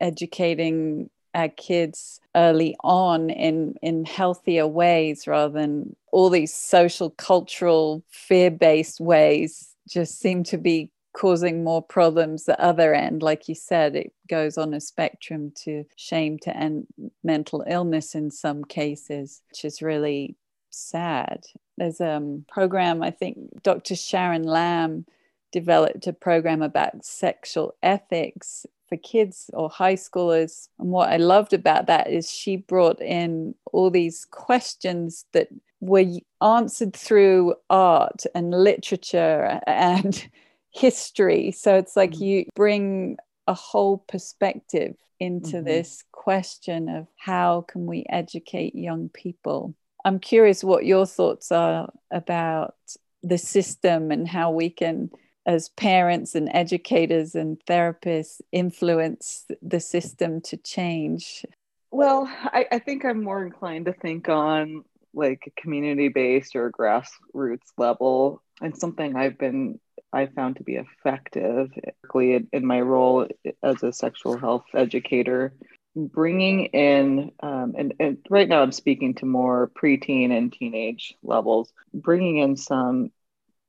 educating 0.00 1.10
our 1.34 1.48
kids 1.48 2.20
early 2.36 2.76
on 2.84 3.30
in 3.30 3.74
in 3.82 4.04
healthier 4.04 4.66
ways 4.66 5.26
rather 5.26 5.52
than 5.52 5.96
all 6.12 6.30
these 6.30 6.54
social 6.54 7.10
cultural 7.10 8.04
fear-based 8.08 9.00
ways 9.00 9.74
just 9.88 10.20
seem 10.20 10.44
to 10.44 10.56
be 10.56 10.90
causing 11.12 11.62
more 11.62 11.82
problems 11.82 12.44
the 12.44 12.60
other 12.60 12.92
end. 12.94 13.22
Like 13.22 13.48
you 13.48 13.54
said 13.54 13.96
it 13.96 14.12
goes 14.28 14.58
on 14.58 14.74
a 14.74 14.80
spectrum 14.80 15.52
to 15.64 15.84
shame 15.96 16.38
to 16.40 16.56
end 16.56 16.86
mental 17.22 17.64
illness 17.68 18.14
in 18.14 18.30
some 18.30 18.64
cases 18.64 19.42
which 19.50 19.64
is 19.64 19.82
really 19.82 20.36
sad 20.70 21.44
there's 21.76 22.00
a 22.00 22.12
um, 22.12 22.44
program 22.48 23.02
i 23.02 23.10
think 23.10 23.38
dr 23.62 23.94
sharon 23.94 24.44
lamb 24.44 25.04
developed 25.52 26.06
a 26.06 26.12
program 26.12 26.62
about 26.62 27.04
sexual 27.04 27.74
ethics 27.82 28.66
for 28.88 28.96
kids 28.96 29.50
or 29.52 29.70
high 29.70 29.94
schoolers. 29.94 30.68
And 30.78 30.90
what 30.90 31.10
I 31.10 31.16
loved 31.16 31.52
about 31.52 31.86
that 31.86 32.10
is 32.10 32.30
she 32.30 32.56
brought 32.56 33.00
in 33.00 33.54
all 33.72 33.90
these 33.90 34.24
questions 34.24 35.24
that 35.32 35.48
were 35.80 36.04
answered 36.42 36.94
through 36.94 37.54
art 37.70 38.24
and 38.34 38.50
literature 38.50 39.60
and 39.66 40.28
history. 40.70 41.52
So 41.52 41.76
it's 41.76 41.96
like 41.96 42.12
mm-hmm. 42.12 42.24
you 42.24 42.46
bring 42.54 43.16
a 43.46 43.54
whole 43.54 43.98
perspective 43.98 44.96
into 45.20 45.56
mm-hmm. 45.58 45.66
this 45.66 46.02
question 46.12 46.88
of 46.88 47.06
how 47.16 47.62
can 47.68 47.86
we 47.86 48.04
educate 48.08 48.74
young 48.74 49.08
people. 49.08 49.74
I'm 50.04 50.18
curious 50.18 50.62
what 50.62 50.84
your 50.84 51.06
thoughts 51.06 51.50
are 51.50 51.90
about 52.10 52.74
the 53.22 53.38
system 53.38 54.10
and 54.10 54.28
how 54.28 54.50
we 54.50 54.68
can 54.68 55.10
as 55.46 55.68
parents 55.70 56.34
and 56.34 56.48
educators 56.52 57.34
and 57.34 57.58
therapists 57.68 58.40
influence 58.52 59.46
the 59.62 59.80
system 59.80 60.40
to 60.42 60.56
change? 60.56 61.44
Well, 61.90 62.26
I, 62.28 62.66
I 62.72 62.78
think 62.78 63.04
I'm 63.04 63.22
more 63.22 63.44
inclined 63.44 63.86
to 63.86 63.92
think 63.92 64.28
on 64.28 64.84
like 65.12 65.44
a 65.46 65.60
community 65.60 66.08
based 66.08 66.56
or 66.56 66.70
grassroots 66.70 67.70
level 67.78 68.42
and 68.60 68.76
something 68.76 69.16
I've 69.16 69.38
been 69.38 69.78
I 70.12 70.26
found 70.26 70.56
to 70.56 70.62
be 70.62 70.76
effective 70.76 71.70
in 72.14 72.66
my 72.66 72.80
role 72.80 73.26
as 73.62 73.82
a 73.82 73.92
sexual 73.92 74.38
health 74.38 74.64
educator 74.72 75.54
bringing 75.96 76.66
in 76.66 77.30
um, 77.40 77.74
and, 77.78 77.94
and 78.00 78.18
right 78.28 78.48
now 78.48 78.62
i'm 78.62 78.72
speaking 78.72 79.14
to 79.14 79.26
more 79.26 79.70
preteen 79.80 80.36
and 80.36 80.52
teenage 80.52 81.14
levels 81.22 81.72
bringing 81.92 82.38
in 82.38 82.56
some 82.56 83.10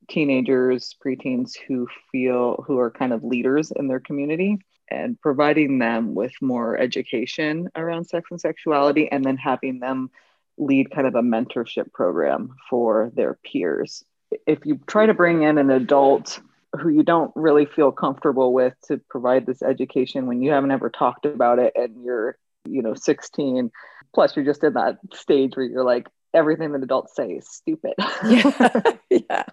teenagers, 0.08 0.96
preteens 1.04 1.54
who 1.68 1.88
feel 2.12 2.64
who 2.68 2.80
are 2.80 2.92
kind 2.92 3.14
of 3.14 3.24
leaders 3.24 3.72
in 3.72 3.88
their 3.88 4.00
community 4.00 4.58
and 4.90 5.20
providing 5.20 5.80
them 5.80 6.14
with 6.14 6.34
more 6.42 6.78
education 6.78 7.70
around 7.76 8.06
sex 8.06 8.30
and 8.30 8.40
sexuality 8.40 9.12
and 9.12 9.24
then 9.24 9.38
having 9.38 9.80
them 9.80 10.10
lead 10.58 10.92
kind 10.92 11.08
of 11.08 11.16
a 11.16 11.22
mentorship 11.22 11.92
program 11.92 12.56
for 12.70 13.12
their 13.16 13.34
peers. 13.44 14.04
If 14.46 14.66
you 14.66 14.80
try 14.88 15.08
to 15.08 15.14
bring 15.14 15.44
in 15.44 15.58
an 15.58 15.72
adult 15.72 16.40
who 16.78 16.90
you 16.90 17.04
don't 17.04 17.32
really 17.36 17.66
feel 17.66 17.92
comfortable 17.92 18.54
with 18.54 18.74
to 18.88 19.00
provide 19.10 19.46
this 19.46 19.62
education 19.62 20.28
when 20.28 20.42
you 20.42 20.52
haven't 20.52 20.72
ever 20.72 20.90
talked 20.90 21.26
about 21.26 21.60
it 21.60 21.74
and 21.76 22.04
you're, 22.04 22.38
you 22.66 22.82
know, 22.82 22.94
16, 22.94 23.72
plus 24.14 24.36
you're 24.36 24.46
just 24.46 24.64
in 24.64 24.74
that 24.74 24.98
stage 25.14 25.56
where 25.56 25.66
you're 25.66 25.84
like, 25.84 26.08
everything 26.34 26.72
that 26.74 26.84
adults 26.84 27.16
say 27.16 27.30
is 27.30 27.48
stupid. 27.48 27.94
yeah. 28.26 28.82
yeah. 29.10 29.44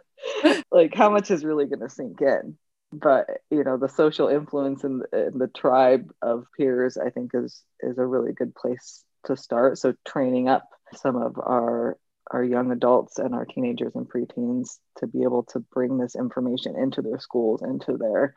like 0.70 0.94
how 0.94 1.10
much 1.10 1.30
is 1.30 1.44
really 1.44 1.66
going 1.66 1.80
to 1.80 1.88
sink 1.88 2.20
in 2.20 2.56
but 2.92 3.26
you 3.50 3.64
know 3.64 3.76
the 3.76 3.88
social 3.88 4.28
influence 4.28 4.84
in 4.84 4.98
the, 4.98 5.26
in 5.28 5.38
the 5.38 5.48
tribe 5.48 6.12
of 6.20 6.44
peers 6.56 6.98
i 6.98 7.08
think 7.08 7.30
is 7.34 7.62
is 7.80 7.98
a 7.98 8.06
really 8.06 8.32
good 8.32 8.54
place 8.54 9.04
to 9.24 9.36
start 9.36 9.78
so 9.78 9.94
training 10.06 10.48
up 10.48 10.68
some 10.94 11.16
of 11.16 11.38
our 11.38 11.96
our 12.32 12.44
young 12.44 12.70
adults 12.72 13.18
and 13.18 13.34
our 13.34 13.44
teenagers 13.44 13.94
and 13.94 14.08
preteens 14.08 14.78
to 14.98 15.06
be 15.06 15.22
able 15.22 15.42
to 15.42 15.60
bring 15.60 15.98
this 15.98 16.14
information 16.14 16.76
into 16.76 17.02
their 17.02 17.18
schools 17.18 17.62
into 17.62 17.96
their 17.96 18.34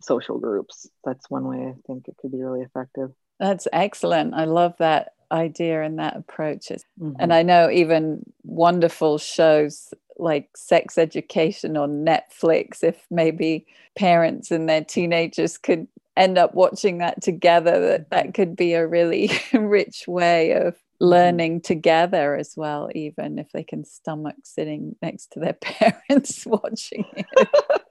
social 0.00 0.38
groups 0.38 0.88
that's 1.04 1.30
one 1.30 1.46
way 1.46 1.66
i 1.68 1.74
think 1.86 2.08
it 2.08 2.16
could 2.20 2.32
be 2.32 2.42
really 2.42 2.62
effective 2.62 3.10
that's 3.38 3.66
excellent 3.72 4.34
i 4.34 4.44
love 4.44 4.74
that 4.78 5.12
idea 5.32 5.82
and 5.82 5.98
that 5.98 6.16
approach 6.16 6.66
mm-hmm. 6.66 7.12
and 7.18 7.32
i 7.32 7.42
know 7.42 7.70
even 7.70 8.22
wonderful 8.44 9.18
shows 9.18 9.92
like 10.16 10.48
sex 10.56 10.98
education 10.98 11.76
on 11.76 12.04
Netflix 12.04 12.82
if 12.82 13.04
maybe 13.10 13.66
parents 13.96 14.50
and 14.50 14.68
their 14.68 14.84
teenagers 14.84 15.58
could 15.58 15.86
end 16.16 16.38
up 16.38 16.54
watching 16.54 16.98
that 16.98 17.20
together 17.20 17.80
that 17.80 18.10
that 18.10 18.34
could 18.34 18.54
be 18.54 18.74
a 18.74 18.86
really 18.86 19.30
rich 19.52 20.04
way 20.06 20.52
of 20.52 20.74
mm-hmm. 20.74 20.83
Mm-hmm. 21.00 21.06
learning 21.06 21.60
together 21.60 22.36
as 22.36 22.54
well 22.56 22.88
even 22.94 23.38
if 23.38 23.50
they 23.52 23.64
can 23.64 23.84
stomach 23.84 24.36
sitting 24.44 24.94
next 25.02 25.32
to 25.32 25.40
their 25.40 25.52
parents 25.60 26.46
watching 26.46 27.04
it. 27.16 27.26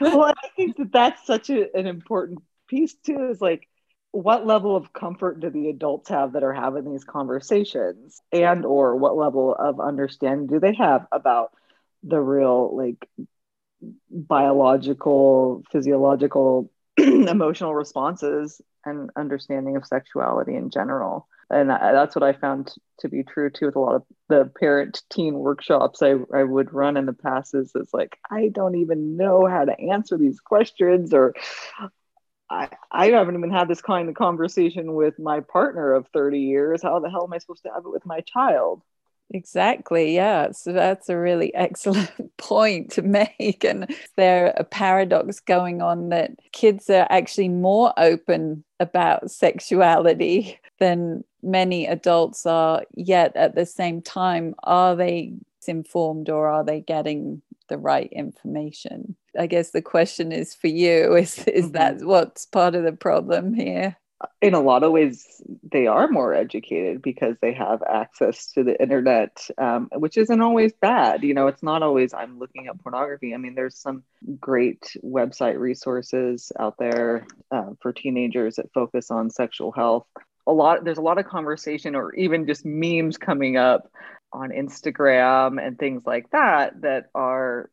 Well 0.00 0.24
i 0.24 0.48
think 0.54 0.76
that 0.76 0.92
that's 0.92 1.26
such 1.26 1.48
a, 1.48 1.74
an 1.74 1.86
important 1.86 2.40
piece 2.68 2.94
too 2.94 3.30
is 3.30 3.40
like 3.40 3.66
what 4.12 4.46
level 4.46 4.76
of 4.76 4.92
comfort 4.92 5.40
do 5.40 5.50
the 5.50 5.68
adults 5.68 6.10
have 6.10 6.34
that 6.34 6.42
are 6.42 6.52
having 6.52 6.90
these 6.90 7.04
conversations? 7.04 8.20
And 8.30 8.64
or 8.64 8.94
what 8.96 9.16
level 9.16 9.54
of 9.58 9.80
understanding 9.80 10.46
do 10.46 10.60
they 10.60 10.74
have 10.74 11.06
about 11.10 11.52
the 12.02 12.20
real 12.20 12.76
like 12.76 13.08
biological, 14.10 15.62
physiological, 15.72 16.70
emotional 16.98 17.74
responses 17.74 18.60
and 18.84 19.10
understanding 19.16 19.76
of 19.76 19.86
sexuality 19.86 20.54
in 20.54 20.70
general. 20.70 21.26
And 21.50 21.70
that's 21.70 22.14
what 22.14 22.22
I 22.22 22.32
found 22.32 22.74
to 23.00 23.08
be 23.08 23.22
true 23.22 23.50
too 23.50 23.66
with 23.66 23.76
a 23.76 23.80
lot 23.80 23.96
of 23.96 24.04
the 24.28 24.50
parent 24.58 25.02
teen 25.10 25.34
workshops 25.34 26.02
I, 26.02 26.14
I 26.34 26.44
would 26.44 26.72
run 26.72 26.96
in 26.96 27.06
the 27.06 27.12
past 27.12 27.54
is 27.54 27.72
it's 27.74 27.92
like, 27.92 28.18
I 28.30 28.48
don't 28.48 28.76
even 28.76 29.16
know 29.16 29.46
how 29.46 29.64
to 29.64 29.78
answer 29.78 30.16
these 30.16 30.40
questions 30.40 31.12
or 31.12 31.34
I, 32.48 32.68
I 32.90 33.06
haven't 33.08 33.36
even 33.36 33.50
had 33.50 33.68
this 33.68 33.82
kind 33.82 34.08
of 34.08 34.14
conversation 34.14 34.94
with 34.94 35.18
my 35.18 35.40
partner 35.40 35.94
of 35.94 36.06
30 36.12 36.38
years. 36.38 36.82
How 36.82 37.00
the 37.00 37.10
hell 37.10 37.24
am 37.24 37.32
I 37.32 37.38
supposed 37.38 37.62
to 37.64 37.70
have 37.70 37.84
it 37.84 37.90
with 37.90 38.06
my 38.06 38.20
child? 38.20 38.82
Exactly. 39.34 40.14
Yeah. 40.14 40.52
So 40.52 40.72
that's 40.72 41.08
a 41.08 41.18
really 41.18 41.54
excellent 41.54 42.36
point 42.36 42.90
to 42.92 43.02
make. 43.02 43.64
And 43.64 43.94
there 44.16 44.52
a 44.56 44.64
paradox 44.64 45.40
going 45.40 45.80
on 45.82 46.10
that 46.10 46.32
kids 46.52 46.90
are 46.90 47.06
actually 47.10 47.48
more 47.48 47.92
open 47.96 48.64
about 48.80 49.30
sexuality 49.30 50.58
than 50.78 51.24
many 51.42 51.86
adults 51.86 52.46
are, 52.46 52.82
yet 52.94 53.36
at 53.36 53.54
the 53.54 53.66
same 53.66 54.02
time, 54.02 54.54
are 54.62 54.96
they 54.96 55.34
informed 55.66 56.28
or 56.28 56.48
are 56.48 56.64
they 56.64 56.80
getting 56.80 57.42
the 57.68 57.78
right 57.78 58.12
information? 58.12 59.16
I 59.38 59.46
guess 59.46 59.70
the 59.70 59.82
question 59.82 60.32
is 60.32 60.54
for 60.54 60.68
you 60.68 61.16
is 61.16 61.38
is 61.46 61.66
mm-hmm. 61.66 61.72
that 61.72 62.04
what's 62.04 62.46
part 62.46 62.74
of 62.74 62.84
the 62.84 62.92
problem 62.92 63.54
here? 63.54 63.96
in 64.40 64.54
a 64.54 64.60
lot 64.60 64.82
of 64.82 64.92
ways 64.92 65.42
they 65.70 65.86
are 65.86 66.08
more 66.08 66.34
educated 66.34 67.02
because 67.02 67.36
they 67.40 67.52
have 67.52 67.82
access 67.82 68.46
to 68.52 68.62
the 68.62 68.80
internet 68.80 69.48
um, 69.58 69.88
which 69.94 70.16
isn't 70.16 70.40
always 70.40 70.72
bad 70.80 71.22
you 71.22 71.34
know 71.34 71.46
it's 71.46 71.62
not 71.62 71.82
always 71.82 72.14
i'm 72.14 72.38
looking 72.38 72.66
at 72.66 72.80
pornography 72.82 73.34
i 73.34 73.36
mean 73.36 73.54
there's 73.54 73.76
some 73.76 74.02
great 74.40 74.96
website 75.04 75.58
resources 75.58 76.52
out 76.58 76.76
there 76.78 77.26
uh, 77.50 77.70
for 77.80 77.92
teenagers 77.92 78.56
that 78.56 78.72
focus 78.72 79.10
on 79.10 79.30
sexual 79.30 79.72
health 79.72 80.06
a 80.46 80.52
lot 80.52 80.84
there's 80.84 80.98
a 80.98 81.02
lot 81.02 81.18
of 81.18 81.26
conversation 81.26 81.94
or 81.94 82.14
even 82.14 82.46
just 82.46 82.64
memes 82.64 83.16
coming 83.16 83.56
up 83.56 83.90
on 84.32 84.50
Instagram 84.50 85.64
and 85.64 85.78
things 85.78 86.02
like 86.06 86.30
that 86.30 86.80
that 86.80 87.06
are 87.14 87.70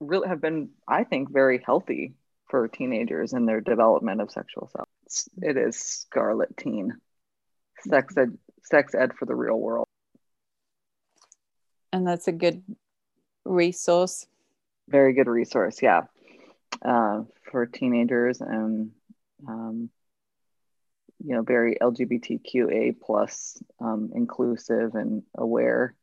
really 0.00 0.28
have 0.28 0.40
been, 0.40 0.70
I 0.88 1.04
think, 1.04 1.30
very 1.30 1.62
healthy 1.64 2.14
for 2.48 2.66
teenagers 2.66 3.32
in 3.32 3.46
their 3.46 3.60
development 3.60 4.20
of 4.20 4.30
sexual 4.30 4.68
self. 4.74 4.88
It 5.40 5.56
is 5.56 6.06
Scarleteen, 6.12 6.90
sex 7.80 8.16
ed, 8.16 8.36
sex 8.64 8.94
ed 8.94 9.12
for 9.14 9.26
the 9.26 9.34
real 9.34 9.58
world. 9.58 9.86
And 11.92 12.06
that's 12.06 12.28
a 12.28 12.32
good 12.32 12.62
resource. 13.44 14.26
Very 14.88 15.12
good 15.12 15.28
resource, 15.28 15.80
yeah, 15.82 16.02
uh, 16.84 17.22
for 17.50 17.66
teenagers 17.66 18.40
and 18.40 18.90
um, 19.46 19.90
you 21.24 21.34
know 21.34 21.42
very 21.42 21.76
LGBTQA 21.80 22.96
plus 23.00 23.62
um, 23.80 24.10
inclusive 24.14 24.94
and 24.94 25.22
aware, 25.36 25.94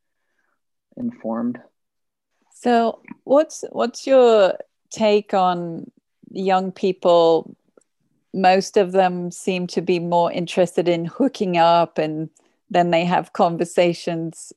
informed. 0.96 1.60
So, 2.54 3.02
what's 3.24 3.64
what's 3.72 4.08
your 4.08 4.58
take 4.90 5.34
on 5.34 5.92
young 6.32 6.72
people? 6.72 7.56
Most 8.34 8.78
of 8.78 8.92
them 8.92 9.32
seem 9.32 9.68
to 9.68 9.82
be 9.82 10.00
more 10.00 10.32
interested 10.32 10.88
in 10.88 11.06
hooking 11.06 11.58
up, 11.58 11.98
and 11.98 12.30
then 12.70 12.92
they 12.92 13.06
have 13.06 13.34
conversations 13.34 14.54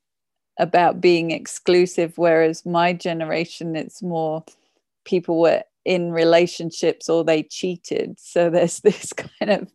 about 0.58 1.00
being 1.00 1.30
exclusive. 1.30 2.16
Whereas 2.16 2.66
my 2.66 2.92
generation, 2.92 3.76
it's 3.76 4.02
more 4.02 4.44
people 5.04 5.40
were 5.40 5.62
in 5.84 6.12
relationships 6.12 7.08
or 7.08 7.24
they 7.24 7.42
cheated. 7.42 8.18
So 8.20 8.50
there's 8.50 8.80
this 8.84 9.12
kind 9.12 9.50
of 9.50 9.72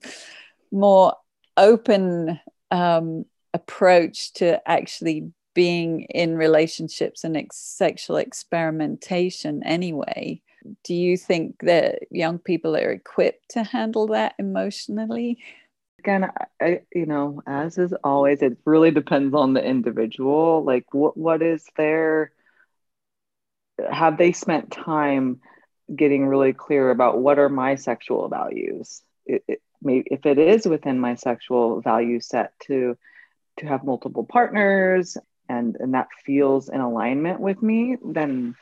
more 0.71 1.13
open 1.57 2.39
um, 2.71 3.25
approach 3.53 4.33
to 4.33 4.61
actually 4.69 5.31
being 5.53 6.01
in 6.03 6.35
relationships 6.35 7.23
and 7.23 7.37
ex- 7.37 7.57
sexual 7.57 8.17
experimentation 8.17 9.63
anyway. 9.63 10.41
Do 10.83 10.93
you 10.93 11.17
think 11.17 11.55
that 11.61 11.99
young 12.11 12.39
people 12.39 12.75
are 12.75 12.91
equipped 12.91 13.51
to 13.51 13.63
handle 13.63 14.07
that 14.07 14.35
emotionally? 14.37 15.39
Again 15.99 16.29
I, 16.61 16.81
you 16.93 17.07
know 17.07 17.41
as 17.47 17.79
is 17.79 17.93
always 18.03 18.43
it 18.43 18.57
really 18.65 18.91
depends 18.91 19.33
on 19.33 19.53
the 19.53 19.63
individual. 19.63 20.63
Like 20.63 20.93
what 20.93 21.17
what 21.17 21.41
is 21.41 21.65
their 21.77 22.31
have 23.89 24.17
they 24.17 24.31
spent 24.31 24.71
time 24.71 25.39
getting 25.93 26.27
really 26.27 26.53
clear 26.53 26.89
about 26.89 27.19
what 27.19 27.39
are 27.39 27.49
my 27.49 27.75
sexual 27.75 28.27
values? 28.27 29.01
It, 29.25 29.43
it, 29.47 29.61
maybe 29.85 30.07
if 30.11 30.25
it 30.25 30.37
is 30.37 30.65
within 30.65 30.99
my 30.99 31.15
sexual 31.15 31.81
value 31.81 32.19
set 32.19 32.53
to 32.59 32.97
to 33.57 33.65
have 33.65 33.83
multiple 33.83 34.25
partners 34.25 35.17
and 35.47 35.77
and 35.79 35.93
that 35.93 36.07
feels 36.25 36.69
in 36.69 36.81
alignment 36.81 37.39
with 37.39 37.61
me 37.61 37.97
then 38.03 38.55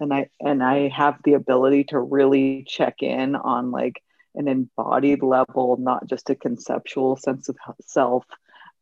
and 0.00 0.12
i 0.12 0.28
and 0.40 0.62
i 0.62 0.88
have 0.88 1.16
the 1.24 1.34
ability 1.34 1.84
to 1.84 1.98
really 1.98 2.64
check 2.66 3.02
in 3.02 3.36
on 3.36 3.70
like 3.70 4.02
an 4.34 4.48
embodied 4.48 5.22
level 5.22 5.76
not 5.78 6.06
just 6.06 6.28
a 6.28 6.34
conceptual 6.34 7.16
sense 7.16 7.48
of 7.48 7.56
self 7.80 8.24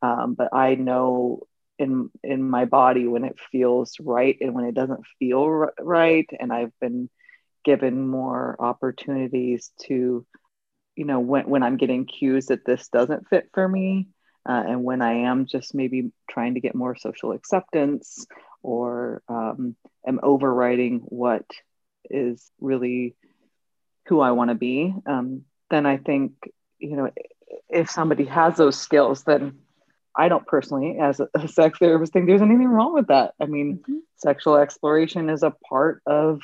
um, 0.03 0.35
but 0.35 0.53
i 0.53 0.75
know 0.75 1.41
in 1.79 2.11
in 2.23 2.43
my 2.43 2.65
body 2.65 3.07
when 3.07 3.25
it 3.25 3.39
feels 3.51 3.97
right 4.01 4.37
and 4.41 4.55
when 4.55 4.65
it 4.65 4.75
doesn't 4.75 5.05
feel 5.19 5.69
right. 5.81 6.29
And 6.39 6.53
i've 6.53 6.73
been 6.81 7.09
given 7.65 8.07
more 8.07 8.57
opportunities 8.59 9.73
to 9.87 10.27
you 10.97 11.05
know 11.05 11.21
when, 11.21 11.49
when 11.49 11.63
i'm 11.63 11.77
getting 11.77 12.07
cues 12.07 12.47
that 12.47 12.65
this 12.65 12.89
doesn't 12.89 13.29
fit 13.29 13.49
for 13.53 13.67
me 13.67 14.09
uh, 14.47 14.63
and 14.67 14.85
when 14.85 15.01
I 15.01 15.13
am 15.27 15.47
just 15.47 15.75
maybe 15.75 16.13
trying 16.31 16.55
to 16.55 16.61
get 16.61 16.75
more 16.75 16.97
social 16.97 17.33
acceptance 17.33 18.27
or 18.63 19.23
um, 19.29 19.75
am 20.07 20.21
overriding 20.23 21.01
what 21.01 21.47
is 22.11 22.51
really 22.61 23.17
who 24.07 24.21
I 24.21 24.33
want 24.33 24.51
to 24.51 24.55
be, 24.55 24.95
um, 25.07 25.45
then 25.71 25.87
I 25.87 25.97
think, 25.97 26.33
you 26.79 26.97
know, 26.97 27.11
if 27.71 27.91
somebody 27.91 28.27
has 28.27 28.57
those 28.57 28.79
skills, 28.79 29.25
then 29.25 29.61
I 30.15 30.29
don't 30.29 30.47
personally, 30.47 30.99
as 31.01 31.21
a, 31.21 31.49
sex 31.49 31.79
therapist, 31.79 32.13
think 32.13 32.27
there's 32.27 32.43
anything 32.43 32.69
wrong 32.69 32.93
with 32.93 33.07
that. 33.07 33.33
I 33.41 33.47
mean, 33.47 33.79
mm-hmm. 33.79 33.99
sexual 34.17 34.57
exploration 34.57 35.31
is 35.31 35.43
a 35.43 35.55
part 35.69 36.03
of 36.07 36.43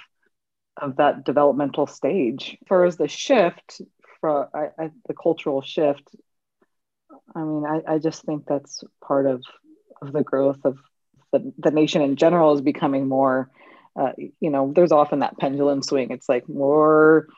of 0.77 0.97
that 0.97 1.25
developmental 1.25 1.87
stage. 1.87 2.57
As 2.63 2.69
far 2.69 2.85
as 2.87 2.97
the 2.97 3.09
shift, 3.09 3.83
for 4.21 4.49
I, 4.55 4.85
I, 4.85 4.91
the 5.07 5.15
cultural 5.15 5.63
shift, 5.63 6.09
I 7.35 7.43
mean, 7.43 7.65
I, 7.67 7.95
I 7.95 7.99
just 7.99 8.23
think 8.25 8.45
that's 8.47 8.83
part 9.03 9.27
of, 9.27 9.43
of 10.03 10.13
the 10.13 10.23
growth 10.23 10.61
of 10.65 10.79
the, 11.33 11.53
the 11.59 11.71
nation 11.71 12.03
in 12.03 12.17
general 12.17 12.55
is 12.55 12.61
becoming 12.61 13.09
more, 13.09 13.51
uh, 13.99 14.13
you 14.19 14.51
know, 14.51 14.73
there's 14.75 14.93
often 14.93 15.21
that 15.21 15.39
pendulum 15.39 15.83
swing. 15.83 16.11
It's 16.11 16.29
like 16.29 16.49
more 16.49 17.29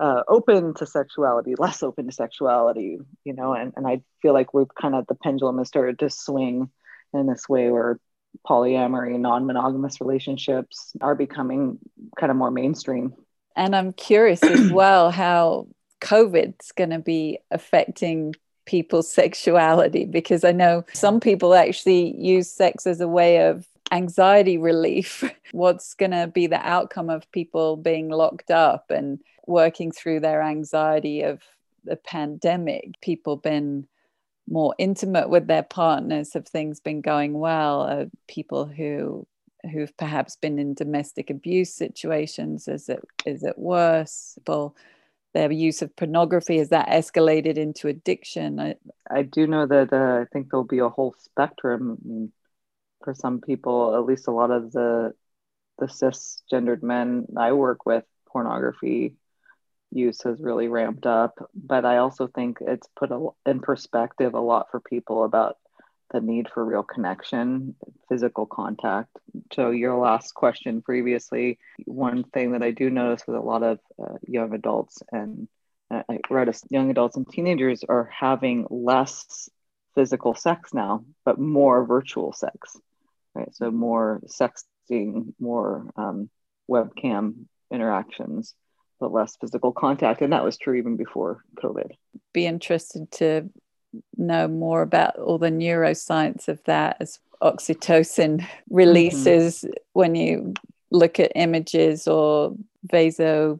uh, 0.00 0.22
open 0.28 0.74
to 0.74 0.86
sexuality, 0.86 1.54
less 1.58 1.82
open 1.82 2.06
to 2.06 2.12
sexuality, 2.12 2.98
you 3.24 3.32
know, 3.34 3.52
and, 3.52 3.72
and 3.76 3.86
I 3.86 4.02
feel 4.22 4.32
like 4.32 4.54
we've 4.54 4.74
kind 4.74 4.94
of, 4.94 5.06
the 5.06 5.14
pendulum 5.14 5.58
has 5.58 5.68
started 5.68 5.98
to 6.00 6.10
swing 6.10 6.70
in 7.12 7.26
this 7.26 7.48
way 7.48 7.70
where 7.70 7.98
polyamory, 8.46 9.18
non 9.18 9.46
monogamous 9.46 10.00
relationships 10.00 10.92
are 11.00 11.14
becoming 11.14 11.78
kind 12.18 12.30
of 12.30 12.36
more 12.36 12.50
mainstream. 12.50 13.14
And 13.54 13.76
I'm 13.76 13.92
curious 13.92 14.42
as 14.42 14.72
well 14.72 15.10
how 15.10 15.66
COVID's 16.02 16.72
going 16.72 16.90
to 16.90 16.98
be 16.98 17.38
affecting 17.50 18.34
people's 18.66 19.10
sexuality 19.20 20.04
because 20.04 20.44
I 20.44 20.52
know 20.52 20.84
some 20.92 21.20
people 21.20 21.54
actually 21.54 22.16
use 22.16 22.50
sex 22.50 22.86
as 22.86 23.00
a 23.00 23.08
way 23.08 23.46
of 23.48 23.66
anxiety 23.90 24.58
relief. 24.58 25.24
What's 25.52 25.94
going 25.94 26.10
to 26.10 26.26
be 26.26 26.46
the 26.46 26.66
outcome 26.66 27.08
of 27.08 27.30
people 27.32 27.76
being 27.76 28.10
locked 28.10 28.50
up 28.50 28.90
and 28.90 29.20
working 29.46 29.92
through 29.92 30.20
their 30.20 30.42
anxiety 30.42 31.22
of 31.22 31.42
the 31.84 31.96
pandemic? 31.96 33.00
People 33.00 33.36
been 33.36 33.86
more 34.48 34.74
intimate 34.78 35.28
with 35.28 35.46
their 35.46 35.62
partners 35.62 36.32
have 36.32 36.46
things 36.46 36.80
been 36.80 37.00
going 37.00 37.32
well 37.38 37.82
uh, 37.82 38.04
people 38.26 38.66
who 38.66 39.26
who've 39.72 39.96
perhaps 39.96 40.34
been 40.34 40.58
in 40.58 40.74
domestic 40.74 41.30
abuse 41.30 41.72
situations 41.72 42.66
is 42.66 42.88
it 42.88 43.00
is 43.24 43.44
it 43.44 43.56
worse 43.56 44.36
people 44.44 44.74
their 45.34 45.50
use 45.50 45.82
of 45.82 45.94
pornography 45.96 46.58
has 46.58 46.70
that 46.70 46.88
escalated 46.88 47.56
into 47.56 47.88
addiction? 47.88 48.60
I, 48.60 48.74
I 49.10 49.22
do 49.22 49.46
know 49.46 49.66
that 49.66 49.92
uh, 49.92 50.22
i 50.22 50.24
think 50.32 50.50
there'll 50.50 50.64
be 50.64 50.78
a 50.78 50.88
whole 50.88 51.14
spectrum 51.18 52.32
for 53.04 53.14
some 53.14 53.40
people 53.40 53.94
at 53.96 54.04
least 54.04 54.28
a 54.28 54.32
lot 54.32 54.50
of 54.50 54.72
the 54.72 55.12
the 55.78 55.86
cisgendered 55.86 56.82
men 56.82 57.26
i 57.36 57.52
work 57.52 57.86
with 57.86 58.04
pornography 58.28 59.14
use 59.92 60.22
has 60.22 60.40
really 60.40 60.68
ramped 60.68 61.06
up. 61.06 61.34
But 61.54 61.84
i 61.84 61.98
also 61.98 62.26
think 62.26 62.58
it's 62.60 62.88
put 62.96 63.10
a, 63.10 63.28
in 63.46 63.60
perspective 63.60 64.34
a 64.34 64.40
lot 64.40 64.68
for 64.70 64.80
people 64.80 65.24
about 65.24 65.56
the 66.12 66.20
need 66.20 66.48
for 66.48 66.64
real 66.64 66.82
connection, 66.82 67.74
physical 68.08 68.46
contact. 68.46 69.10
So, 69.52 69.70
your 69.70 69.96
last 69.96 70.34
question 70.34 70.82
previously, 70.82 71.58
one 71.84 72.24
thing 72.24 72.52
that 72.52 72.62
I 72.62 72.70
do 72.70 72.90
notice 72.90 73.22
with 73.26 73.36
a 73.36 73.40
lot 73.40 73.62
of 73.62 73.78
uh, 74.02 74.18
young 74.26 74.54
adults 74.54 75.02
and 75.10 75.48
uh, 75.90 76.02
I 76.08 76.18
read 76.30 76.48
a, 76.48 76.54
young 76.70 76.90
adults 76.90 77.16
and 77.16 77.28
teenagers 77.28 77.84
are 77.88 78.10
having 78.12 78.66
less 78.70 79.48
physical 79.94 80.34
sex 80.34 80.72
now, 80.72 81.04
but 81.24 81.38
more 81.38 81.84
virtual 81.84 82.32
sex, 82.32 82.76
right? 83.34 83.54
So, 83.54 83.70
more 83.70 84.20
sexting, 84.26 85.34
more 85.40 85.90
um, 85.96 86.30
webcam 86.70 87.46
interactions, 87.70 88.54
but 89.00 89.12
less 89.12 89.36
physical 89.36 89.72
contact. 89.72 90.22
And 90.22 90.32
that 90.32 90.44
was 90.44 90.58
true 90.58 90.74
even 90.74 90.96
before 90.96 91.44
COVID. 91.56 91.90
Be 92.32 92.46
interested 92.46 93.10
to 93.12 93.50
know 94.16 94.48
more 94.48 94.82
about 94.82 95.16
all 95.16 95.38
the 95.38 95.50
neuroscience 95.50 96.48
of 96.48 96.62
that 96.64 96.96
as 97.00 97.18
oxytocin 97.42 98.46
releases 98.70 99.60
mm-hmm. 99.60 99.72
when 99.92 100.14
you 100.14 100.54
look 100.90 101.18
at 101.18 101.32
images 101.34 102.06
or 102.06 102.54
vasopressin 102.88 103.58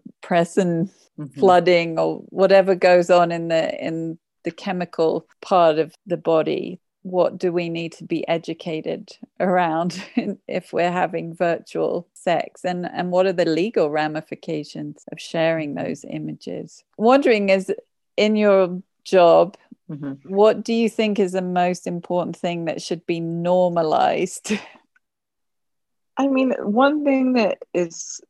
mm-hmm. 1.19 1.41
flooding 1.41 1.99
or 1.99 2.19
whatever 2.29 2.75
goes 2.75 3.11
on 3.11 3.33
in 3.33 3.49
the 3.49 3.85
in 3.85 4.19
the 4.45 4.51
chemical 4.51 5.27
part 5.41 5.79
of 5.79 5.95
the 6.07 6.17
body 6.17 6.81
what 7.03 7.37
do 7.37 7.53
we 7.53 7.69
need 7.69 7.93
to 7.93 8.05
be 8.05 8.27
educated 8.29 9.11
around 9.41 10.05
if 10.49 10.73
we're 10.73 10.93
having 10.93 11.35
virtual 11.35 12.09
sex 12.15 12.65
and 12.65 12.89
and 12.93 13.11
what 13.11 13.27
are 13.27 13.33
the 13.33 13.45
legal 13.45 13.91
ramifications 13.91 15.05
of 15.11 15.21
sharing 15.21 15.75
mm-hmm. 15.75 15.87
those 15.87 16.05
images 16.09 16.85
wondering 16.97 17.49
is 17.49 17.73
in 18.17 18.37
your 18.37 18.81
job 19.05 19.57
Mm-hmm. 19.93 20.35
What 20.35 20.65
do 20.65 20.73
you 20.73 20.89
think 20.89 21.19
is 21.19 21.33
the 21.33 21.43
most 21.43 21.87
important 21.87 22.37
thing 22.37 22.65
that 22.65 22.81
should 22.81 23.05
be 23.05 23.21
normalized? 23.21 24.53
I 26.17 26.29
mean, 26.29 26.53
one 26.59 27.05
thing 27.05 27.35
that 27.35 27.59
is 27.75 28.21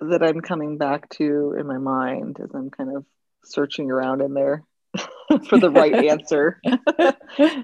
that 0.00 0.22
I'm 0.22 0.40
coming 0.40 0.78
back 0.78 1.10
to 1.10 1.54
in 1.58 1.66
my 1.66 1.78
mind 1.78 2.38
as 2.42 2.50
I'm 2.54 2.70
kind 2.70 2.96
of 2.96 3.04
searching 3.44 3.90
around 3.90 4.22
in 4.22 4.34
there 4.34 4.64
for 5.48 5.58
the 5.58 5.70
right 5.70 5.94
answer. 6.10 6.58
uh, 6.66 7.12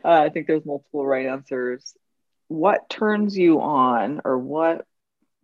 I 0.04 0.28
think 0.28 0.46
there's 0.46 0.66
multiple 0.66 1.06
right 1.06 1.26
answers. 1.26 1.94
what 2.48 2.88
turns 2.90 3.36
you 3.36 3.60
on 3.60 4.20
or 4.24 4.38
what 4.38 4.84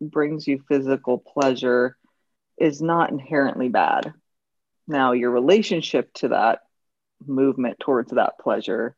brings 0.01 0.47
you 0.47 0.63
physical 0.69 1.19
pleasure 1.19 1.97
is 2.59 2.83
not 2.83 3.11
inherently 3.11 3.69
bad. 3.69 4.13
Now, 4.87 5.13
your 5.13 5.31
relationship 5.31 6.13
to 6.15 6.29
that 6.29 6.61
movement 7.27 7.81
towards 7.81 8.13
that 8.13 8.39
pleasure, 8.41 8.97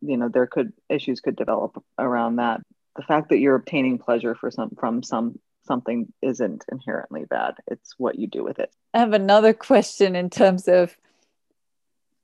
you 0.00 0.16
know, 0.16 0.28
there 0.28 0.46
could 0.46 0.72
issues 0.88 1.20
could 1.20 1.36
develop 1.36 1.82
around 1.98 2.36
that. 2.36 2.60
The 2.96 3.02
fact 3.02 3.30
that 3.30 3.38
you're 3.38 3.56
obtaining 3.56 3.98
pleasure 3.98 4.34
for 4.34 4.50
some 4.50 4.70
from 4.78 5.02
some 5.02 5.38
something 5.66 6.12
isn't 6.22 6.64
inherently 6.70 7.24
bad. 7.24 7.54
It's 7.66 7.94
what 7.98 8.18
you 8.18 8.26
do 8.26 8.44
with 8.44 8.58
it. 8.58 8.70
I 8.92 8.98
have 8.98 9.14
another 9.14 9.52
question 9.54 10.14
in 10.14 10.30
terms 10.30 10.68
of 10.68 10.96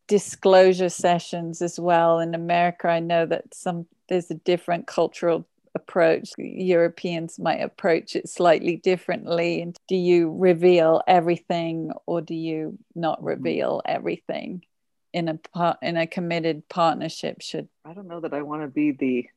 disclosure 0.06 0.88
sessions 0.88 1.62
as 1.62 1.78
well. 1.80 2.18
In 2.18 2.34
America, 2.34 2.88
I 2.88 3.00
know 3.00 3.26
that 3.26 3.54
some 3.54 3.86
there's 4.08 4.30
a 4.30 4.34
different 4.34 4.86
cultural 4.86 5.46
approach. 5.74 6.30
Europeans 6.36 7.38
might 7.38 7.60
approach 7.60 8.16
it 8.16 8.28
slightly 8.28 8.76
differently. 8.76 9.62
And 9.62 9.76
do 9.88 9.96
you 9.96 10.34
reveal 10.36 11.02
everything 11.06 11.92
or 12.06 12.20
do 12.20 12.34
you 12.34 12.78
not 12.94 13.18
mm-hmm. 13.18 13.26
reveal 13.26 13.82
everything 13.84 14.62
in 15.12 15.28
a 15.28 15.34
part 15.34 15.78
in 15.82 15.96
a 15.96 16.06
committed 16.06 16.68
partnership? 16.68 17.42
Should 17.42 17.68
I 17.84 17.92
don't 17.94 18.08
know 18.08 18.20
that 18.20 18.34
I 18.34 18.42
want 18.42 18.62
to 18.62 18.68
be 18.68 18.92
the 18.92 19.28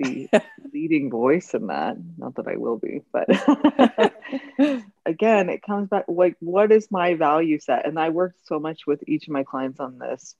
the 0.00 0.28
leading 0.72 1.10
voice 1.10 1.54
in 1.54 1.68
that. 1.68 1.96
Not 2.16 2.36
that 2.36 2.48
I 2.48 2.56
will 2.56 2.78
be, 2.78 3.02
but 3.12 3.28
again, 5.06 5.48
it 5.48 5.62
comes 5.62 5.88
back 5.88 6.04
like, 6.08 6.36
what 6.40 6.72
is 6.72 6.90
my 6.90 7.14
value 7.14 7.58
set? 7.58 7.86
And 7.86 7.98
I 7.98 8.08
worked 8.08 8.46
so 8.46 8.58
much 8.58 8.86
with 8.86 9.02
each 9.06 9.28
of 9.28 9.32
my 9.32 9.44
clients 9.44 9.80
on 9.80 9.98
this. 9.98 10.34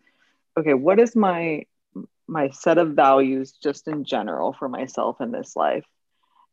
Okay, 0.59 0.74
what 0.74 0.98
is 0.98 1.14
my 1.14 1.64
my 2.26 2.48
set 2.50 2.79
of 2.79 2.92
values 2.92 3.53
just 3.62 3.88
in 3.88 4.05
general 4.05 4.53
for 4.53 4.68
myself 4.68 5.20
in 5.20 5.31
this 5.31 5.57
life? 5.57 5.85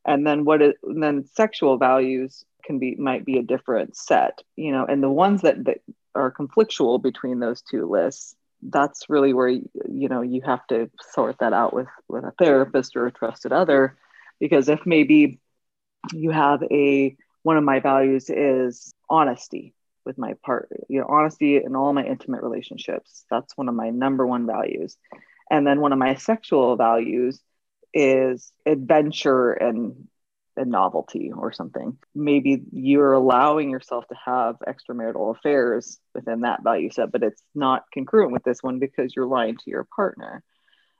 And 0.05 0.25
then 0.25 0.45
what 0.45 0.61
is 0.61 0.73
and 0.83 1.01
then 1.01 1.25
sexual 1.33 1.77
values 1.77 2.45
can 2.63 2.79
be 2.79 2.95
might 2.95 3.25
be 3.25 3.37
a 3.37 3.43
different 3.43 3.95
set, 3.95 4.41
you 4.55 4.71
know, 4.71 4.85
and 4.85 5.01
the 5.01 5.09
ones 5.09 5.41
that, 5.41 5.63
that 5.65 5.79
are 6.17 6.31
conflictual 6.31 7.01
between 7.01 7.39
those 7.39 7.61
two 7.61 7.89
lists 7.89 8.35
that's 8.61 9.09
really 9.09 9.33
where 9.33 9.49
you 9.49 10.09
know 10.09 10.21
you 10.21 10.41
have 10.41 10.65
to 10.67 10.89
sort 11.11 11.37
that 11.39 11.53
out 11.53 11.73
with 11.73 11.87
with 12.07 12.23
a 12.23 12.33
therapist 12.39 12.95
or 12.95 13.07
a 13.07 13.11
trusted 13.11 13.51
other. 13.51 13.97
Because 14.39 14.69
if 14.69 14.85
maybe 14.85 15.39
you 16.13 16.31
have 16.31 16.63
a 16.63 17.15
one 17.43 17.57
of 17.57 17.63
my 17.63 17.79
values 17.79 18.29
is 18.29 18.93
honesty 19.09 19.73
with 20.05 20.17
my 20.17 20.33
part 20.45 20.69
you 20.89 20.99
know 20.99 21.07
honesty 21.07 21.57
in 21.57 21.75
all 21.75 21.93
my 21.93 22.03
intimate 22.03 22.41
relationships 22.41 23.25
that's 23.29 23.57
one 23.57 23.67
of 23.67 23.75
my 23.75 23.89
number 23.89 24.25
one 24.25 24.45
values. 24.45 24.97
And 25.49 25.65
then 25.65 25.79
one 25.79 25.93
of 25.93 25.99
my 25.99 26.15
sexual 26.15 26.75
values 26.75 27.41
is 27.93 28.51
adventure 28.65 29.53
and 29.53 30.07
a 30.57 30.65
novelty 30.65 31.31
or 31.31 31.51
something. 31.51 31.97
Maybe 32.15 32.63
you're 32.71 33.13
allowing 33.13 33.69
yourself 33.69 34.07
to 34.07 34.15
have 34.25 34.57
extramarital 34.67 35.37
affairs 35.37 35.99
within 36.13 36.41
that 36.41 36.63
value 36.63 36.91
set, 36.91 37.11
but 37.11 37.23
it's 37.23 37.41
not 37.55 37.83
congruent 37.93 38.31
with 38.31 38.43
this 38.43 38.61
one 38.61 38.79
because 38.79 39.15
you're 39.15 39.25
lying 39.27 39.57
to 39.57 39.69
your 39.69 39.87
partner. 39.95 40.43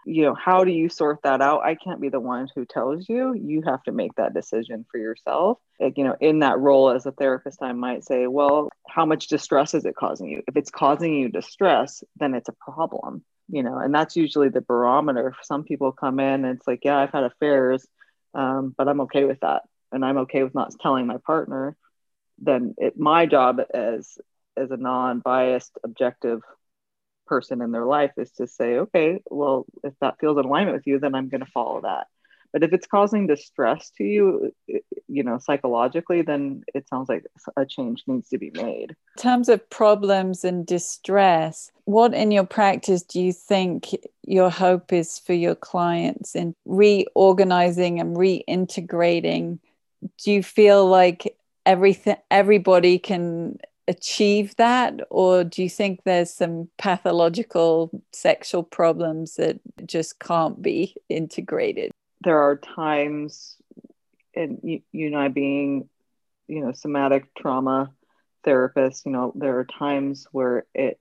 You 0.06 0.24
know, 0.24 0.36
how 0.36 0.64
do 0.64 0.72
you 0.72 0.88
sort 0.88 1.20
that 1.24 1.42
out? 1.42 1.66
I 1.66 1.76
can't 1.76 2.00
be 2.00 2.08
the 2.08 2.20
one 2.20 2.48
who 2.56 2.66
tells 2.66 3.10
you. 3.10 3.34
You 3.34 3.62
have 3.66 3.84
to 3.84 3.92
make 3.92 4.16
that 4.16 4.34
decision 4.34 4.86
for 4.90 4.98
yourself. 5.00 5.58
Like, 5.82 5.98
you 5.98 6.06
know, 6.06 6.16
in 6.22 6.40
that 6.40 6.60
role 6.60 6.90
as 6.90 7.06
a 7.06 7.12
therapist, 7.12 7.62
I 7.62 7.74
might 7.74 8.06
say, 8.06 8.26
well, 8.28 8.70
how 8.88 9.06
much 9.06 9.28
distress 9.28 9.74
is 9.74 9.84
it 9.84 9.98
causing 9.98 10.30
you? 10.30 10.44
If 10.48 10.56
it's 10.56 10.72
causing 10.72 11.14
you 11.14 11.28
distress, 11.28 12.06
then 12.16 12.36
it's 12.36 12.48
a 12.48 12.54
problem, 12.54 13.26
you 13.50 13.64
know, 13.64 13.80
and 13.80 13.94
that's 13.94 14.16
usually 14.16 14.48
the 14.48 14.62
barometer. 14.62 15.34
Some 15.44 15.66
people 15.66 15.92
come 15.92 16.22
in 16.22 16.46
and 16.46 16.58
it's 16.58 16.68
like, 16.68 16.86
yeah, 16.86 16.98
I've 16.98 17.12
had 17.12 17.26
affairs 17.26 17.86
um, 18.34 18.74
but 18.78 18.88
I'm 18.88 19.02
okay 19.02 19.24
with 19.26 19.40
that, 19.42 19.64
and 19.92 20.04
I'm 20.06 20.18
okay 20.20 20.44
with 20.44 20.56
not 20.56 20.74
telling 20.80 21.08
my 21.08 21.18
partner. 21.18 21.76
Then 22.40 22.76
it 22.78 22.98
my 22.98 23.26
job 23.26 23.62
as 23.74 24.18
as 24.56 24.72
a 24.72 24.78
non-biased, 24.78 25.78
objective 25.84 26.42
person 27.28 27.62
in 27.62 27.72
their 27.72 27.86
life 27.86 28.12
is 28.18 28.32
to 28.32 28.48
say, 28.48 28.78
okay, 28.78 29.22
well, 29.30 29.66
if 29.84 29.94
that 30.02 30.20
feels 30.20 30.38
in 30.38 30.46
alignment 30.46 30.78
with 30.78 30.88
you, 30.88 31.00
then 31.00 31.14
I'm 31.14 31.30
going 31.30 31.46
to 31.46 31.52
follow 31.52 31.82
that. 31.82 32.08
But 32.58 32.64
if 32.64 32.74
it's 32.74 32.88
causing 32.88 33.28
distress 33.28 33.92
to 34.00 34.04
you, 34.04 34.52
you 35.08 35.22
know, 35.22 35.38
psychologically, 35.38 36.24
then 36.24 36.64
it 36.74 36.90
sounds 36.90 37.08
like 37.08 37.24
a 37.56 37.68
change 37.68 38.04
needs 38.08 38.30
to 38.30 38.40
be 38.40 38.50
made. 38.50 38.96
In 39.16 39.22
terms 39.22 39.48
of 39.48 39.70
problems 39.70 40.44
and 40.44 40.66
distress, 40.66 41.72
what 41.86 42.16
in 42.16 42.32
your 42.32 42.48
practice 42.48 43.04
do 43.04 43.22
you 43.22 43.32
think 43.32 43.96
your 44.24 44.50
hope 44.50 44.92
is 44.92 45.20
for 45.20 45.34
your 45.34 45.54
clients 45.54 46.36
in 46.36 46.56
reorganizing 46.66 48.00
and 48.00 48.18
reintegrating? 48.18 49.60
Do 50.24 50.32
you 50.32 50.42
feel 50.42 50.88
like 50.88 51.38
everything 51.68 52.18
everybody 52.32 52.98
can 52.98 53.60
achieve 53.88 54.56
that 54.56 55.00
or 55.12 55.44
do 55.44 55.62
you 55.62 55.70
think 55.70 56.02
there's 56.06 56.34
some 56.34 56.70
pathological 56.80 57.92
sexual 58.12 58.64
problems 58.64 59.36
that 59.36 59.60
just 59.86 60.20
can't 60.20 60.60
be 60.60 60.96
integrated 61.08 61.92
there 62.22 62.40
are 62.42 62.58
times, 62.58 63.58
and 64.36 64.60
you, 64.64 64.82
you 64.92 65.08
and 65.08 65.18
I 65.18 65.28
being, 65.30 65.90
you 66.48 66.62
know, 66.62 66.72
somatic 66.72 67.34
trauma 67.36 67.92
therapists, 68.46 69.06
you 69.06 69.12
know, 69.12 69.34
there 69.36 69.60
are 69.60 69.66
times 69.66 70.28
where 70.32 70.66
it 70.74 71.00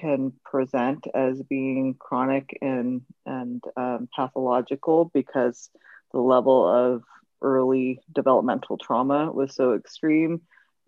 can 0.00 0.32
present 0.44 1.06
as 1.14 1.42
being 1.42 1.94
chronic 1.98 2.58
and 2.60 3.02
and 3.24 3.62
um, 3.76 4.08
pathological 4.14 5.10
because 5.14 5.70
the 6.12 6.20
level 6.20 6.66
of 6.66 7.02
early 7.42 8.00
developmental 8.14 8.78
trauma 8.78 9.30
was 9.32 9.54
so 9.54 9.74
extreme 9.74 10.40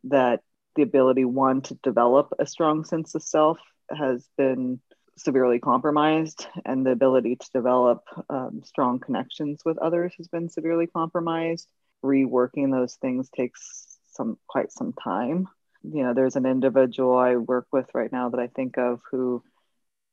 that 0.05 0.41
the 0.77 0.83
ability 0.83 1.25
one 1.25 1.63
to 1.63 1.75
develop 1.83 2.33
a 2.39 2.47
strong 2.47 2.85
sense 2.85 3.15
of 3.15 3.23
self 3.23 3.59
has 3.97 4.29
been 4.37 4.81
severely 5.19 5.59
compromised, 5.59 6.47
and 6.65 6.87
the 6.87 6.93
ability 6.93 7.37
to 7.37 7.51
develop 7.53 8.05
um, 8.31 8.63
strong 8.65 9.01
connections 9.01 9.61
with 9.65 9.79
others 9.79 10.15
has 10.17 10.29
been 10.29 10.49
severely 10.49 10.87
compromised. 10.87 11.69
Reworking 12.05 12.71
those 12.71 12.95
things 12.95 13.29
takes 13.31 13.99
some 14.07 14.39
quite 14.47 14.73
some 14.73 14.93
time. 14.93 15.49
You 15.83 16.05
know, 16.05 16.15
there's 16.15 16.37
an 16.37 16.47
individual 16.47 17.19
I 17.19 17.37
work 17.37 17.67
with 17.73 17.87
right 17.95 18.11
now 18.11 18.29
that 18.31 18.41
I 18.41 18.47
think 18.47 18.79
of 18.79 19.01
who 19.11 19.43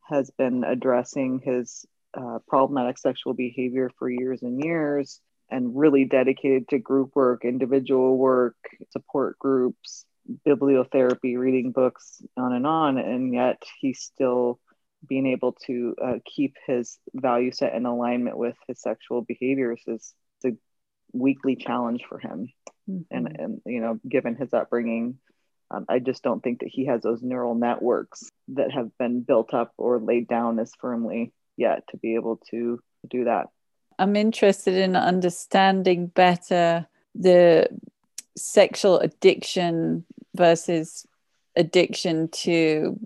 has 0.09 0.31
been 0.31 0.63
addressing 0.63 1.41
his 1.43 1.85
uh, 2.13 2.39
problematic 2.47 2.97
sexual 2.97 3.33
behavior 3.33 3.91
for 3.97 4.09
years 4.09 4.41
and 4.41 4.63
years 4.63 5.19
and 5.49 5.77
really 5.77 6.05
dedicated 6.05 6.67
to 6.69 6.79
group 6.79 7.15
work, 7.15 7.45
individual 7.45 8.17
work, 8.17 8.55
support 8.91 9.37
groups, 9.37 10.05
bibliotherapy, 10.47 11.37
reading 11.37 11.71
books, 11.71 12.21
on 12.35 12.53
and 12.53 12.65
on. 12.65 12.97
And 12.97 13.33
yet 13.33 13.61
he 13.79 13.93
still 13.93 14.59
being 15.07 15.27
able 15.27 15.53
to 15.65 15.95
uh, 16.03 16.13
keep 16.25 16.55
his 16.67 16.97
value 17.13 17.51
set 17.51 17.73
in 17.73 17.85
alignment 17.85 18.37
with 18.37 18.55
his 18.67 18.81
sexual 18.81 19.21
behaviors 19.21 19.81
is 19.87 20.13
a 20.45 20.49
weekly 21.13 21.55
challenge 21.55 22.03
for 22.07 22.19
him. 22.19 22.51
Mm-hmm. 22.89 23.15
And, 23.15 23.39
and, 23.39 23.61
you 23.65 23.81
know, 23.81 23.99
given 24.07 24.35
his 24.35 24.53
upbringing, 24.53 25.17
um, 25.71 25.85
I 25.89 25.99
just 25.99 26.21
don't 26.23 26.43
think 26.43 26.59
that 26.59 26.69
he 26.71 26.85
has 26.85 27.01
those 27.01 27.23
neural 27.23 27.55
networks 27.55 28.29
that 28.49 28.71
have 28.71 28.95
been 28.97 29.21
built 29.21 29.53
up 29.53 29.73
or 29.77 29.99
laid 29.99 30.27
down 30.27 30.59
as 30.59 30.71
firmly 30.79 31.33
yet 31.57 31.83
to 31.89 31.97
be 31.97 32.15
able 32.15 32.39
to 32.51 32.79
do 33.09 33.25
that. 33.25 33.47
I'm 33.97 34.15
interested 34.15 34.75
in 34.75 34.95
understanding 34.95 36.07
better 36.07 36.85
the 37.15 37.69
sexual 38.37 38.99
addiction 38.99 40.05
versus 40.35 41.07
addiction 41.55 42.27
to 42.27 42.99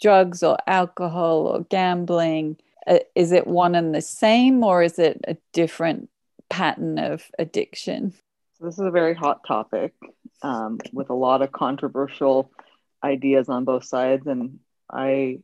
drugs 0.00 0.42
or 0.42 0.56
alcohol 0.66 1.46
or 1.46 1.64
gambling 1.64 2.56
uh, 2.86 2.98
is 3.14 3.32
it 3.32 3.46
one 3.46 3.74
and 3.74 3.94
the 3.94 4.00
same 4.00 4.62
or 4.62 4.82
is 4.82 4.98
it 4.98 5.20
a 5.26 5.36
different 5.52 6.08
pattern 6.48 6.98
of 6.98 7.24
addiction? 7.38 8.12
So 8.58 8.66
this 8.66 8.74
is 8.74 8.86
a 8.86 8.90
very 8.90 9.14
hot 9.14 9.40
topic 9.46 9.92
um, 10.42 10.78
with 10.92 11.10
a 11.10 11.14
lot 11.14 11.42
of 11.42 11.52
controversial 11.52 12.50
ideas 13.02 13.48
on 13.48 13.64
both 13.64 13.84
sides 13.84 14.26
and 14.26 14.58
i 14.90 15.38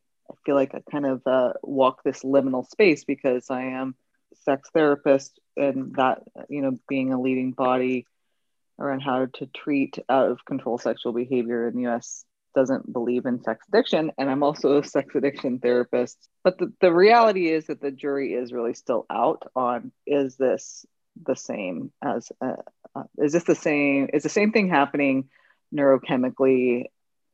feel 0.44 0.54
like 0.54 0.74
i 0.74 0.82
kind 0.90 1.06
of 1.06 1.22
uh, 1.26 1.52
walk 1.62 2.02
this 2.02 2.22
liminal 2.22 2.68
space 2.68 3.04
because 3.04 3.50
i 3.50 3.62
am 3.62 3.94
sex 4.44 4.70
therapist 4.72 5.38
and 5.56 5.94
that 5.94 6.22
you 6.48 6.62
know 6.62 6.78
being 6.88 7.12
a 7.12 7.20
leading 7.20 7.52
body 7.52 8.06
around 8.78 9.00
how 9.00 9.26
to 9.26 9.46
treat 9.46 9.98
out 10.08 10.30
of 10.30 10.44
control 10.44 10.78
sexual 10.78 11.12
behavior 11.12 11.68
in 11.68 11.76
the 11.76 11.86
us 11.86 12.24
doesn't 12.54 12.92
believe 12.92 13.26
in 13.26 13.42
sex 13.42 13.64
addiction 13.68 14.12
and 14.18 14.30
i'm 14.30 14.42
also 14.42 14.78
a 14.78 14.84
sex 14.84 15.14
addiction 15.14 15.58
therapist 15.58 16.28
but 16.44 16.58
the, 16.58 16.72
the 16.80 16.92
reality 16.92 17.48
is 17.48 17.66
that 17.66 17.80
the 17.80 17.90
jury 17.90 18.34
is 18.34 18.52
really 18.52 18.74
still 18.74 19.06
out 19.10 19.50
on 19.54 19.92
is 20.06 20.36
this 20.36 20.86
the 21.24 21.36
same 21.36 21.92
as 22.02 22.32
uh, 22.40 22.54
uh, 22.94 23.04
is 23.18 23.32
this 23.32 23.44
the 23.44 23.54
same 23.54 24.08
is 24.12 24.22
the 24.22 24.28
same 24.28 24.52
thing 24.52 24.68
happening 24.68 25.28
neurochemically 25.74 26.84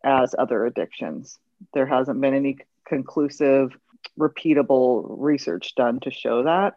as 0.04 0.34
other 0.38 0.66
addictions 0.66 1.38
there 1.74 1.86
hasn't 1.86 2.20
been 2.20 2.34
any 2.34 2.58
conclusive 2.86 3.76
repeatable 4.18 5.06
research 5.18 5.74
done 5.74 6.00
to 6.00 6.10
show 6.10 6.44
that 6.44 6.74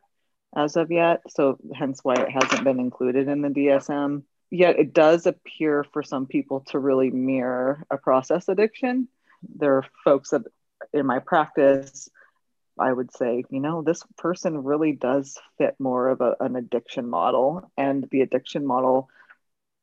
as 0.55 0.75
of 0.75 0.91
yet. 0.91 1.21
So, 1.29 1.57
hence 1.73 1.99
why 2.03 2.15
it 2.15 2.29
hasn't 2.29 2.63
been 2.63 2.79
included 2.79 3.27
in 3.27 3.41
the 3.41 3.49
DSM. 3.49 4.23
Yet, 4.51 4.77
it 4.77 4.93
does 4.93 5.25
appear 5.25 5.85
for 5.93 6.03
some 6.03 6.27
people 6.27 6.59
to 6.67 6.77
really 6.77 7.09
mirror 7.09 7.85
a 7.89 7.97
process 7.97 8.49
addiction. 8.49 9.07
There 9.55 9.77
are 9.77 9.85
folks 10.03 10.31
that 10.31 10.43
in 10.93 11.05
my 11.05 11.19
practice, 11.19 12.09
I 12.77 12.91
would 12.91 13.15
say, 13.15 13.43
you 13.49 13.61
know, 13.61 13.81
this 13.81 14.03
person 14.17 14.63
really 14.63 14.91
does 14.91 15.37
fit 15.57 15.75
more 15.79 16.09
of 16.09 16.21
a, 16.21 16.35
an 16.39 16.55
addiction 16.55 17.09
model. 17.09 17.71
And 17.77 18.07
the 18.11 18.21
addiction 18.21 18.65
model 18.65 19.09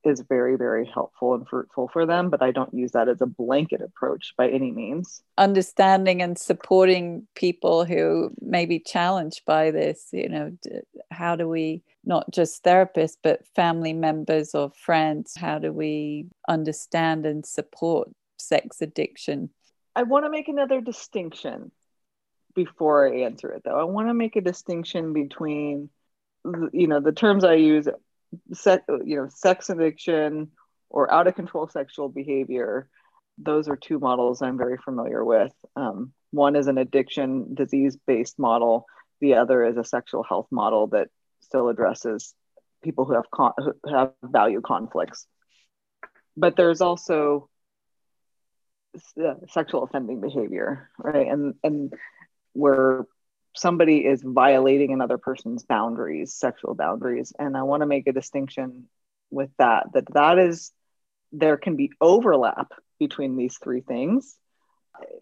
is 0.04 0.20
very, 0.20 0.56
very 0.56 0.86
helpful 0.86 1.34
and 1.34 1.46
fruitful 1.46 1.88
for 1.88 2.06
them, 2.06 2.30
but 2.30 2.42
I 2.42 2.50
don't 2.50 2.72
use 2.72 2.92
that 2.92 3.08
as 3.08 3.20
a 3.20 3.26
blanket 3.26 3.80
approach 3.80 4.34
by 4.36 4.48
any 4.48 4.70
means. 4.70 5.22
Understanding 5.36 6.22
and 6.22 6.38
supporting 6.38 7.26
people 7.34 7.84
who 7.84 8.30
may 8.40 8.64
be 8.64 8.78
challenged 8.78 9.44
by 9.44 9.70
this, 9.70 10.08
you 10.12 10.28
know, 10.28 10.52
how 11.10 11.36
do 11.36 11.48
we, 11.48 11.82
not 12.08 12.28
just 12.30 12.64
therapists, 12.64 13.18
but 13.22 13.46
family 13.54 13.92
members 13.92 14.54
or 14.54 14.70
friends, 14.70 15.34
how 15.36 15.58
do 15.58 15.72
we 15.72 16.26
understand 16.48 17.26
and 17.26 17.44
support 17.44 18.08
sex 18.38 18.80
addiction? 18.80 19.50
I 19.94 20.04
want 20.04 20.24
to 20.24 20.30
make 20.30 20.48
another 20.48 20.80
distinction 20.80 21.70
before 22.54 23.06
I 23.06 23.20
answer 23.20 23.52
it, 23.52 23.62
though. 23.64 23.78
I 23.78 23.84
want 23.84 24.08
to 24.08 24.14
make 24.14 24.36
a 24.36 24.40
distinction 24.40 25.12
between, 25.12 25.90
you 26.72 26.88
know, 26.88 27.00
the 27.00 27.12
terms 27.12 27.44
I 27.44 27.54
use 27.54 27.86
sex, 28.54 28.82
you 29.04 29.16
know, 29.16 29.28
sex 29.28 29.68
addiction 29.68 30.50
or 30.88 31.12
out 31.12 31.26
of 31.26 31.34
control 31.34 31.68
sexual 31.68 32.08
behavior. 32.08 32.88
Those 33.36 33.68
are 33.68 33.76
two 33.76 33.98
models 33.98 34.40
I'm 34.40 34.56
very 34.56 34.78
familiar 34.78 35.22
with. 35.22 35.52
Um, 35.76 36.12
one 36.30 36.56
is 36.56 36.68
an 36.68 36.78
addiction 36.78 37.54
disease 37.54 37.98
based 38.06 38.38
model. 38.38 38.86
The 39.20 39.34
other 39.34 39.64
is 39.64 39.76
a 39.76 39.84
sexual 39.84 40.22
health 40.22 40.46
model 40.50 40.86
that 40.88 41.08
still 41.48 41.68
addresses 41.68 42.34
people 42.82 43.04
who 43.04 43.14
have 43.14 43.30
con- 43.30 43.54
who 43.58 43.94
have 43.94 44.12
value 44.22 44.60
conflicts. 44.60 45.26
But 46.36 46.56
there's 46.56 46.80
also 46.80 47.48
uh, 49.22 49.34
sexual 49.50 49.82
offending 49.82 50.20
behavior, 50.20 50.90
right? 50.98 51.26
And 51.26 51.54
and 51.62 51.92
where 52.52 53.06
somebody 53.56 53.98
is 53.98 54.22
violating 54.22 54.92
another 54.92 55.18
person's 55.18 55.64
boundaries 55.64 56.34
sexual 56.34 56.74
boundaries 56.74 57.32
and 57.38 57.56
i 57.56 57.62
want 57.62 57.80
to 57.80 57.86
make 57.86 58.06
a 58.06 58.12
distinction 58.12 58.84
with 59.30 59.50
that 59.58 59.86
that 59.94 60.04
that 60.12 60.38
is 60.38 60.72
there 61.32 61.56
can 61.56 61.76
be 61.76 61.90
overlap 62.00 62.72
between 62.98 63.36
these 63.36 63.58
three 63.62 63.80
things 63.80 64.36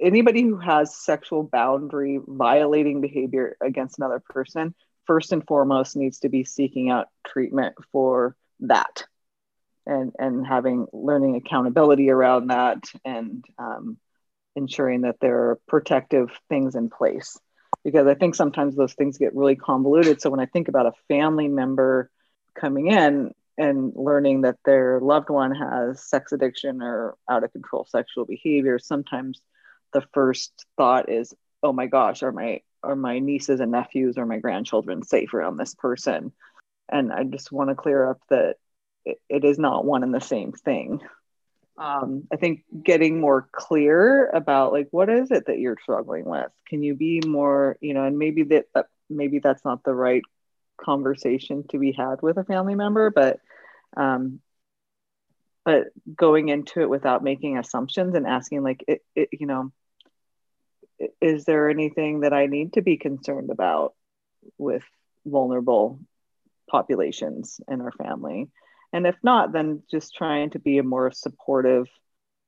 anybody 0.00 0.42
who 0.42 0.56
has 0.56 0.96
sexual 0.96 1.42
boundary 1.42 2.18
violating 2.26 3.00
behavior 3.00 3.56
against 3.60 3.98
another 3.98 4.22
person 4.28 4.74
first 5.06 5.32
and 5.32 5.46
foremost 5.46 5.96
needs 5.96 6.20
to 6.20 6.28
be 6.28 6.44
seeking 6.44 6.90
out 6.90 7.08
treatment 7.26 7.74
for 7.92 8.36
that 8.60 9.04
and 9.86 10.12
and 10.18 10.46
having 10.46 10.86
learning 10.92 11.36
accountability 11.36 12.10
around 12.10 12.48
that 12.48 12.84
and 13.04 13.44
um, 13.58 13.96
ensuring 14.56 15.02
that 15.02 15.20
there 15.20 15.50
are 15.50 15.60
protective 15.68 16.30
things 16.48 16.74
in 16.74 16.90
place 16.90 17.38
because 17.84 18.06
I 18.06 18.14
think 18.14 18.34
sometimes 18.34 18.74
those 18.74 18.94
things 18.94 19.18
get 19.18 19.34
really 19.34 19.54
convoluted. 19.54 20.20
So 20.20 20.30
when 20.30 20.40
I 20.40 20.46
think 20.46 20.68
about 20.68 20.86
a 20.86 20.92
family 21.08 21.48
member 21.48 22.10
coming 22.54 22.88
in 22.90 23.32
and 23.58 23.92
learning 23.94 24.42
that 24.42 24.56
their 24.64 25.00
loved 25.00 25.30
one 25.30 25.54
has 25.54 26.02
sex 26.02 26.32
addiction 26.32 26.82
or 26.82 27.14
out 27.30 27.44
of 27.44 27.52
control 27.52 27.86
sexual 27.88 28.24
behavior, 28.24 28.78
sometimes 28.78 29.40
the 29.92 30.02
first 30.12 30.66
thought 30.76 31.08
is, 31.08 31.34
"Oh 31.62 31.72
my 31.72 31.86
gosh, 31.86 32.22
are 32.22 32.32
my 32.32 32.60
are 32.82 32.96
my 32.96 33.18
nieces 33.18 33.60
and 33.60 33.72
nephews 33.72 34.18
or 34.18 34.26
my 34.26 34.38
grandchildren 34.38 35.02
safe 35.02 35.34
around 35.34 35.56
this 35.56 35.74
person?" 35.74 36.32
And 36.88 37.12
I 37.12 37.24
just 37.24 37.52
want 37.52 37.70
to 37.70 37.76
clear 37.76 38.08
up 38.08 38.20
that 38.30 38.56
it, 39.04 39.20
it 39.28 39.44
is 39.44 39.58
not 39.58 39.84
one 39.84 40.02
and 40.02 40.14
the 40.14 40.20
same 40.20 40.52
thing 40.52 41.00
um, 41.78 42.26
I 42.32 42.36
think 42.36 42.64
getting 42.82 43.20
more 43.20 43.48
clear 43.52 44.28
about 44.30 44.72
like 44.72 44.88
what 44.90 45.10
is 45.10 45.30
it 45.30 45.46
that 45.46 45.58
you're 45.58 45.76
struggling 45.82 46.24
with? 46.24 46.50
Can 46.68 46.82
you 46.82 46.94
be 46.94 47.20
more, 47.26 47.76
you 47.80 47.94
know, 47.94 48.04
and 48.04 48.18
maybe 48.18 48.44
that, 48.44 48.66
maybe 49.10 49.40
that's 49.40 49.64
not 49.64 49.84
the 49.84 49.94
right 49.94 50.22
conversation 50.78 51.64
to 51.68 51.78
be 51.78 51.92
had 51.92 52.22
with 52.22 52.38
a 52.38 52.44
family 52.44 52.74
member, 52.74 53.10
but 53.10 53.40
um, 53.96 54.40
but 55.64 55.88
going 56.14 56.48
into 56.48 56.80
it 56.80 56.88
without 56.88 57.22
making 57.22 57.58
assumptions 57.58 58.14
and 58.14 58.26
asking 58.26 58.62
like 58.62 58.84
it, 58.88 59.04
it 59.14 59.28
you 59.32 59.46
know 59.46 59.70
is 61.20 61.44
there 61.44 61.68
anything 61.68 62.20
that 62.20 62.32
I 62.32 62.46
need 62.46 62.74
to 62.74 62.82
be 62.82 62.96
concerned 62.96 63.50
about 63.50 63.94
with 64.58 64.84
vulnerable 65.24 66.00
populations 66.70 67.60
in 67.68 67.80
our 67.80 67.92
family? 67.92 68.48
And 68.92 69.06
if 69.06 69.16
not, 69.22 69.52
then 69.52 69.82
just 69.90 70.14
trying 70.14 70.50
to 70.50 70.58
be 70.58 70.78
a 70.78 70.82
more 70.82 71.10
supportive 71.10 71.86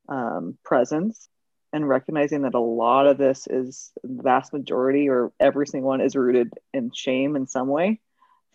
um, 0.07 0.57
presence 0.63 1.29
and 1.71 1.87
recognizing 1.87 2.41
that 2.41 2.55
a 2.55 2.59
lot 2.59 3.05
of 3.05 3.17
this 3.17 3.47
is 3.47 3.91
the 4.03 4.23
vast 4.23 4.53
majority 4.53 5.09
or 5.09 5.31
every 5.39 5.67
single 5.67 5.89
one 5.89 6.01
is 6.01 6.15
rooted 6.15 6.51
in 6.73 6.91
shame 6.91 7.35
in 7.35 7.45
some 7.45 7.67
way, 7.67 7.99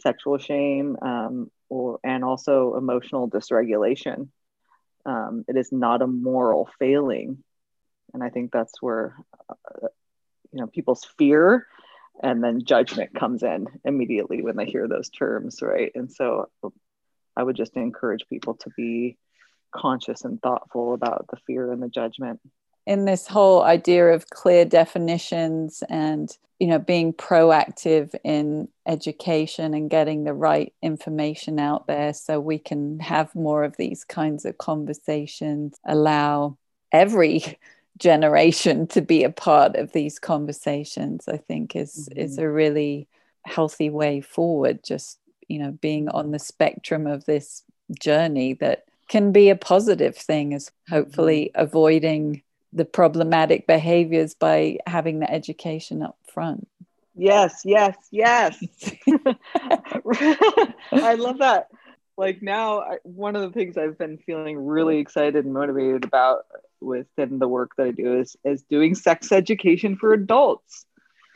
sexual 0.01 0.39
shame, 0.39 0.97
um, 1.01 1.51
or 1.69 2.01
and 2.03 2.25
also 2.25 2.75
emotional 2.77 3.31
dysregulation. 3.31 4.29
Um, 5.07 5.45
it 5.47 5.57
is 5.57 5.71
not 5.71 6.03
a 6.03 6.07
moral 6.07 6.69
failing, 6.79 7.44
and 8.15 8.23
I 8.23 8.31
think 8.31 8.53
that's 8.53 8.81
where 8.81 9.17
uh, 9.51 9.89
you 10.53 10.61
know 10.61 10.67
people's 10.69 11.05
fear 11.19 11.67
and 12.23 12.43
then 12.43 12.65
judgment 12.65 13.15
comes 13.15 13.43
in 13.43 13.67
immediately 13.85 14.41
when 14.41 14.57
they 14.57 14.67
hear 14.67 14.87
those 14.87 15.11
terms, 15.11 15.61
right? 15.61 15.91
And 15.95 16.11
so 16.11 16.49
I 17.37 17.43
would 17.43 17.57
just 17.57 17.77
encourage 17.77 18.25
people 18.29 18.55
to 18.55 18.71
be 18.77 19.19
conscious 19.75 20.25
and 20.25 20.41
thoughtful 20.41 20.95
about 20.95 21.27
the 21.31 21.37
fear 21.47 21.73
and 21.73 21.83
the 21.83 21.89
judgment. 21.89 22.41
In 22.87 23.05
this 23.05 23.27
whole 23.27 23.63
idea 23.63 24.09
of 24.09 24.31
clear 24.31 24.65
definitions 24.65 25.83
and 25.89 26.31
you 26.61 26.69
know 26.69 26.79
being 26.79 27.13
proactive 27.13 28.15
in 28.23 28.69
education 28.87 29.75
and 29.75 29.91
getting 29.91 30.23
the 30.23 30.35
right 30.35 30.73
information 30.83 31.59
out 31.59 31.89
there 31.89 32.15
so 32.15 32.39
we 32.39 32.59
can 32.59 33.01
have 33.01 33.35
more 33.35 33.65
of 33.65 33.77
these 33.77 34.05
kinds 34.05 34.45
of 34.45 34.57
conversations 34.59 35.77
allow 35.85 36.57
every 36.93 37.59
generation 37.99 38.87
to 38.89 39.01
be 39.01 39.23
a 39.23 39.31
part 39.31 39.77
of 39.77 39.93
these 39.93 40.19
conversations 40.19 41.29
i 41.29 41.37
think 41.37 41.77
is 41.77 42.09
mm-hmm. 42.11 42.21
is 42.21 42.39
a 42.39 42.49
really 42.49 43.07
healthy 43.47 43.91
way 43.91 44.21
forward 44.21 44.83
just 44.83 45.19
you 45.49 45.59
know 45.59 45.71
being 45.71 46.09
on 46.09 46.31
the 46.31 46.39
spectrum 46.39 47.07
of 47.07 47.25
this 47.27 47.63
journey 48.01 48.55
that 48.55 48.85
can 49.09 49.33
be 49.33 49.51
a 49.51 49.57
positive 49.57 50.17
thing 50.17 50.53
is 50.53 50.73
hopefully 50.89 51.51
mm-hmm. 51.55 51.63
avoiding 51.63 52.43
the 52.73 52.85
problematic 52.85 53.67
behaviors 53.67 54.35
by 54.35 54.79
having 54.87 55.21
the 55.21 55.31
education 55.31 56.03
up 56.03 56.17
front 56.33 56.67
yes 57.15 57.63
yes 57.65 57.97
yes 58.11 58.59
i 60.93 61.15
love 61.15 61.39
that 61.39 61.69
like 62.17 62.43
now 62.43 62.81
I, 62.81 62.97
one 63.05 63.37
of 63.37 63.43
the 63.43 63.51
things 63.51 63.77
i've 63.77 63.99
been 63.99 64.19
feeling 64.19 64.59
really 64.59 64.99
excited 64.99 65.45
and 65.45 65.55
motivated 65.55 66.05
about 66.05 66.47
within 66.81 67.39
the 67.39 67.49
work 67.49 67.71
that 67.77 67.87
i 67.87 67.91
do 67.91 68.19
is 68.19 68.37
is 68.45 68.63
doing 68.65 68.95
sex 68.95 69.33
education 69.33 69.97
for 69.97 70.13
adults 70.13 70.87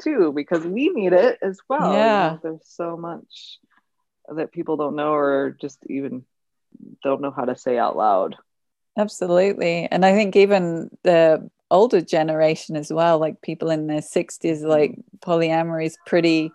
too 0.00 0.32
because 0.34 0.64
we 0.64 0.90
need 0.90 1.12
it 1.12 1.38
as 1.42 1.58
well 1.68 1.92
yeah 1.92 2.24
you 2.24 2.30
know, 2.32 2.40
there's 2.42 2.68
so 2.68 2.96
much 2.96 3.58
that 4.28 4.52
people 4.52 4.76
don't 4.76 4.96
know 4.96 5.12
or 5.12 5.56
just 5.60 5.78
even 5.88 6.24
don't 7.02 7.20
know 7.20 7.30
how 7.30 7.44
to 7.44 7.56
say 7.56 7.78
out 7.78 7.96
loud. 7.96 8.36
Absolutely. 8.96 9.88
And 9.90 10.04
I 10.04 10.12
think 10.12 10.36
even 10.36 10.90
the 11.02 11.48
older 11.70 12.00
generation 12.00 12.76
as 12.76 12.92
well, 12.92 13.18
like 13.18 13.42
people 13.42 13.70
in 13.70 13.86
their 13.86 14.00
60s, 14.00 14.40
mm-hmm. 14.42 14.66
like 14.66 14.98
polyamory 15.20 15.86
is 15.86 15.96
pretty 16.06 16.50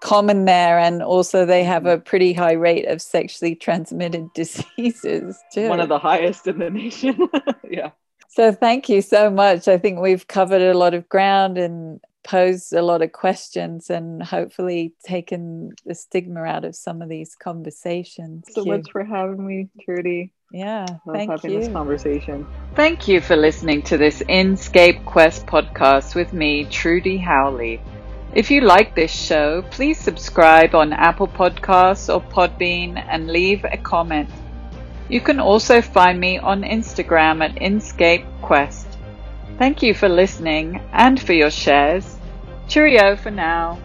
common 0.00 0.44
there. 0.44 0.78
And 0.78 1.02
also, 1.02 1.46
they 1.46 1.64
have 1.64 1.86
a 1.86 1.98
pretty 1.98 2.32
high 2.32 2.52
rate 2.52 2.86
of 2.86 3.00
sexually 3.00 3.54
transmitted 3.54 4.32
diseases, 4.34 5.38
too. 5.52 5.68
One 5.68 5.80
of 5.80 5.88
the 5.88 5.98
highest 5.98 6.46
in 6.46 6.58
the 6.58 6.70
nation. 6.70 7.28
yeah. 7.70 7.90
So, 8.36 8.52
thank 8.52 8.90
you 8.90 9.00
so 9.00 9.30
much. 9.30 9.66
I 9.66 9.78
think 9.78 9.98
we've 9.98 10.28
covered 10.28 10.60
a 10.60 10.74
lot 10.74 10.92
of 10.92 11.08
ground 11.08 11.56
and 11.56 12.00
posed 12.22 12.74
a 12.74 12.82
lot 12.82 13.00
of 13.00 13.12
questions 13.12 13.88
and 13.88 14.22
hopefully 14.22 14.92
taken 15.06 15.70
the 15.86 15.94
stigma 15.94 16.42
out 16.42 16.66
of 16.66 16.76
some 16.76 17.00
of 17.00 17.08
these 17.08 17.34
conversations. 17.34 18.44
So 18.50 18.66
much 18.66 18.90
for 18.92 19.04
having 19.04 19.46
me, 19.46 19.68
Trudy. 19.82 20.32
Yeah, 20.52 20.84
Love 21.06 21.16
thank 21.16 21.30
having 21.30 21.52
you. 21.52 21.60
this 21.60 21.72
conversation. 21.72 22.46
Thank 22.74 23.08
you 23.08 23.22
for 23.22 23.36
listening 23.36 23.80
to 23.84 23.96
this 23.96 24.20
Inscape 24.28 25.06
Quest 25.06 25.46
podcast 25.46 26.14
with 26.14 26.34
me, 26.34 26.66
Trudy 26.66 27.16
Howley. 27.16 27.80
If 28.34 28.50
you 28.50 28.60
like 28.60 28.94
this 28.94 29.10
show, 29.10 29.62
please 29.70 29.98
subscribe 29.98 30.74
on 30.74 30.92
Apple 30.92 31.28
Podcasts 31.28 32.14
or 32.14 32.20
Podbean 32.20 33.02
and 33.08 33.28
leave 33.28 33.64
a 33.64 33.78
comment. 33.78 34.28
You 35.08 35.20
can 35.20 35.38
also 35.38 35.80
find 35.80 36.18
me 36.18 36.38
on 36.38 36.62
Instagram 36.62 37.44
at 37.44 37.54
InscapeQuest. 37.56 38.86
Thank 39.58 39.82
you 39.82 39.94
for 39.94 40.08
listening 40.08 40.80
and 40.92 41.20
for 41.20 41.32
your 41.32 41.50
shares. 41.50 42.16
Cheerio 42.68 43.16
for 43.16 43.30
now. 43.30 43.78